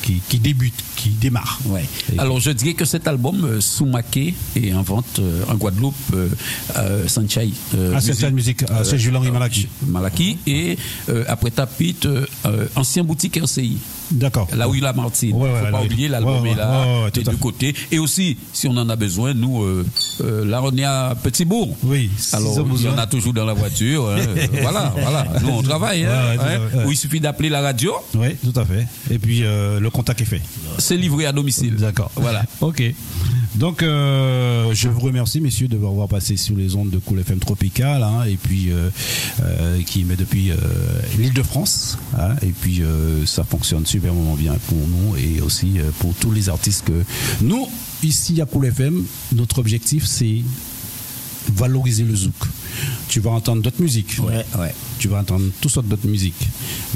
[0.02, 1.60] qui, qui débute, qui démarre.
[1.66, 1.86] Ouais.
[2.14, 5.96] Et- Alors je dirais que cet album Soumaké est en vente en Guadeloupe,
[7.08, 7.52] Sanchai.
[7.94, 9.68] Ah, Sanchai Musique, à Saint-Julien et Malaki.
[9.86, 10.78] Malaki et
[11.28, 11.67] après Tapit,
[12.06, 13.78] euh, euh, ancien boutique RCI.
[14.12, 14.48] D'accord.
[14.56, 15.36] Là où il a Martine.
[15.36, 17.76] Ouais, Faut ouais, pas là, oublier l'album Ouais, est là, des deux côtés.
[17.92, 19.86] Et aussi, si on en a besoin, nous, euh,
[20.24, 21.76] euh, là on est à Petit-Bourg.
[21.84, 24.10] Oui, Alors, il y en a- toujours dans la voiture.
[24.10, 24.18] hein.
[24.62, 25.26] voilà, voilà.
[25.42, 26.06] Nous, on travaille.
[26.06, 26.86] hein, à hein.
[26.86, 27.94] Où il suffit d'appeler la radio.
[28.16, 28.86] Oui, tout à fait.
[29.12, 30.42] Et puis euh, le contact est fait.
[30.78, 31.76] C'est livré à domicile.
[31.76, 32.12] D'accord.
[32.16, 32.44] Voilà.
[32.62, 32.84] Ok.
[33.56, 37.40] Donc, euh, je vous remercie, messieurs, de m'avoir passé sous les ondes de Cool FM
[37.40, 38.90] Tropical, hein, et puis euh,
[39.42, 40.56] euh, qui met depuis euh,
[41.18, 42.84] l'Île-de-France, hein, et puis
[43.26, 47.04] ça fonctionne super bien pour nous et aussi euh, pour tous les artistes que
[47.42, 47.68] nous
[48.04, 50.42] ici à Cool FM, notre objectif c'est
[51.56, 52.36] valoriser le zouk.
[53.08, 54.18] Tu vas entendre d'autres musiques.
[54.20, 54.74] Ouais, ouais.
[55.00, 56.48] Tu vas entendre toutes sortes d'autres musiques.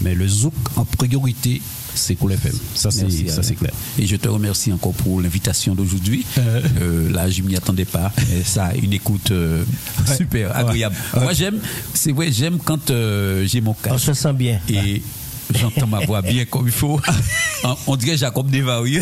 [0.02, 1.62] Mais le zouk, en priorité,
[1.96, 2.54] c'est Cool FM.
[2.76, 3.72] Ça, c'est ça, clair.
[3.98, 6.26] Et je te remercie encore pour l'invitation d'aujourd'hui.
[6.38, 6.62] Euh.
[6.82, 8.12] Euh, là, je m'y attendais pas.
[8.36, 9.64] Et ça, une écoute euh,
[10.10, 10.18] Ouais.
[10.18, 10.96] super, agréable.
[11.14, 11.22] Ouais.
[11.22, 11.60] Moi, j'aime,
[11.94, 12.90] c'est vrai, j'aime quand
[13.46, 14.60] j'ai mon On casque se sent bien.
[14.70, 15.02] et
[15.54, 17.00] j'entends ma voix bien comme il faut.
[17.88, 19.02] on, dirait Jacob Desvarieux.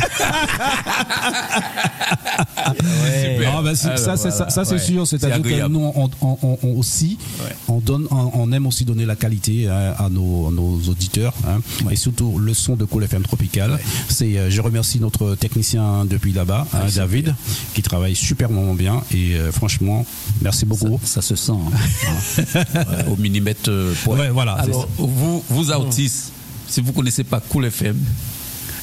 [3.04, 3.36] Ouais.
[3.36, 3.58] Super.
[3.66, 4.80] Ah, c'est- ça, c'est ça, ça, c'est ouais.
[4.80, 5.08] sûr.
[5.08, 7.56] C'est C'est-à-dire que nous, on, on- aussi, Ouais.
[7.68, 11.34] on donne, on, on aime aussi donner la qualité hein, à, nos, à nos auditeurs,
[11.48, 13.80] hein, et surtout le son de Cool FM Tropical.
[14.10, 17.36] C'est, euh, je remercie notre technicien depuis là-bas, hein, David,
[17.74, 19.02] qui travaille superment bien.
[19.14, 20.06] Et euh, franchement,
[20.42, 21.00] merci beaucoup.
[21.04, 22.54] Ça se sent hein.
[23.12, 23.70] Au millimètre.
[23.70, 23.94] euh.
[24.08, 26.32] Ouais, voilà, Alors, vous, vous autistes,
[26.70, 27.98] si vous connaissez pas Cool FM,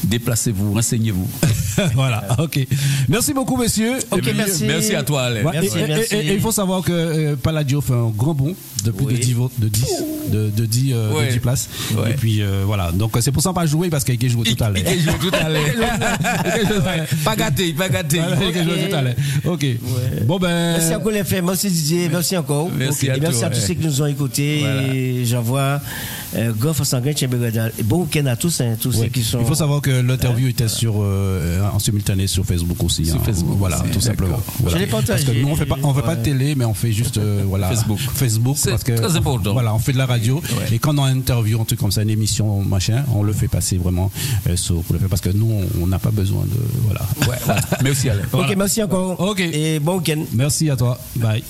[0.05, 1.29] déplacez-vous, renseignez-vous.
[1.95, 2.67] voilà, ok.
[3.09, 3.99] Merci beaucoup, messieurs.
[4.17, 4.65] Et merci.
[4.65, 5.43] Merci à toi, Alain.
[5.45, 6.15] Ouais, Merci, et, et- merci.
[6.15, 9.15] et- et il faut savoir que euh, Palladio fait un grand bond depuis Oui.
[9.15, 9.85] de 10, vo- de 10,
[10.31, 11.33] de, de 10, euh, de Ouais.
[11.33, 11.69] 10 places.
[11.97, 12.11] Ouais.
[12.13, 14.29] Et puis euh, voilà, donc euh, c'est pour ça qu'on va jouer parce qu'il a
[14.29, 14.83] joué tout à l'heure.
[14.87, 17.07] Il joue tout à l'heure.
[17.25, 18.19] Pas gâté, pas gâté.
[18.19, 19.15] Il a joué tout à l'heure.
[19.45, 19.67] Ok.
[20.27, 20.73] Bon ben.
[20.79, 22.71] Merci encore les FM, merci Didier, merci encore.
[22.77, 23.67] Merci Et à merci toi, à tous ouais.
[23.67, 24.59] ceux qui nous ont écoutés.
[24.61, 24.95] Voilà.
[24.95, 25.79] Et J'envoie euh,
[26.59, 27.73] Goff Sanguin, Tchemberedal.
[27.79, 29.39] Et Bon week-end à tous, hein, tous ceux qui sont.
[29.41, 33.07] Il faut savoir que l'interview était sur euh, en simultané sur Facebook aussi.
[33.07, 33.21] Sur hein.
[33.25, 34.41] Facebook voilà, tout simplement.
[34.61, 34.77] Voilà.
[34.77, 35.25] Je l'ai partagé.
[35.25, 37.19] Parce que nous on fait pas, on fait pas de télé, mais on fait juste
[37.19, 37.99] euh, voilà Facebook.
[37.99, 39.53] Facebook C'est parce que très important.
[39.53, 40.75] Voilà, on fait de la radio Ouais.
[40.75, 43.33] et quand on a une interview, un truc comme ça, une émission machin, on le
[43.33, 44.11] fait passer vraiment
[44.49, 45.51] euh, sur parce que nous
[45.81, 47.01] on- n'a pas besoin de voilà.
[47.29, 47.61] Ouais, voilà.
[47.83, 48.23] Merci, Alain.
[48.33, 49.21] Ok, merci encore.
[49.21, 49.39] Ok.
[49.41, 50.25] Et bon week-end.
[50.33, 50.99] Merci à toi.
[51.17, 51.45] Bye.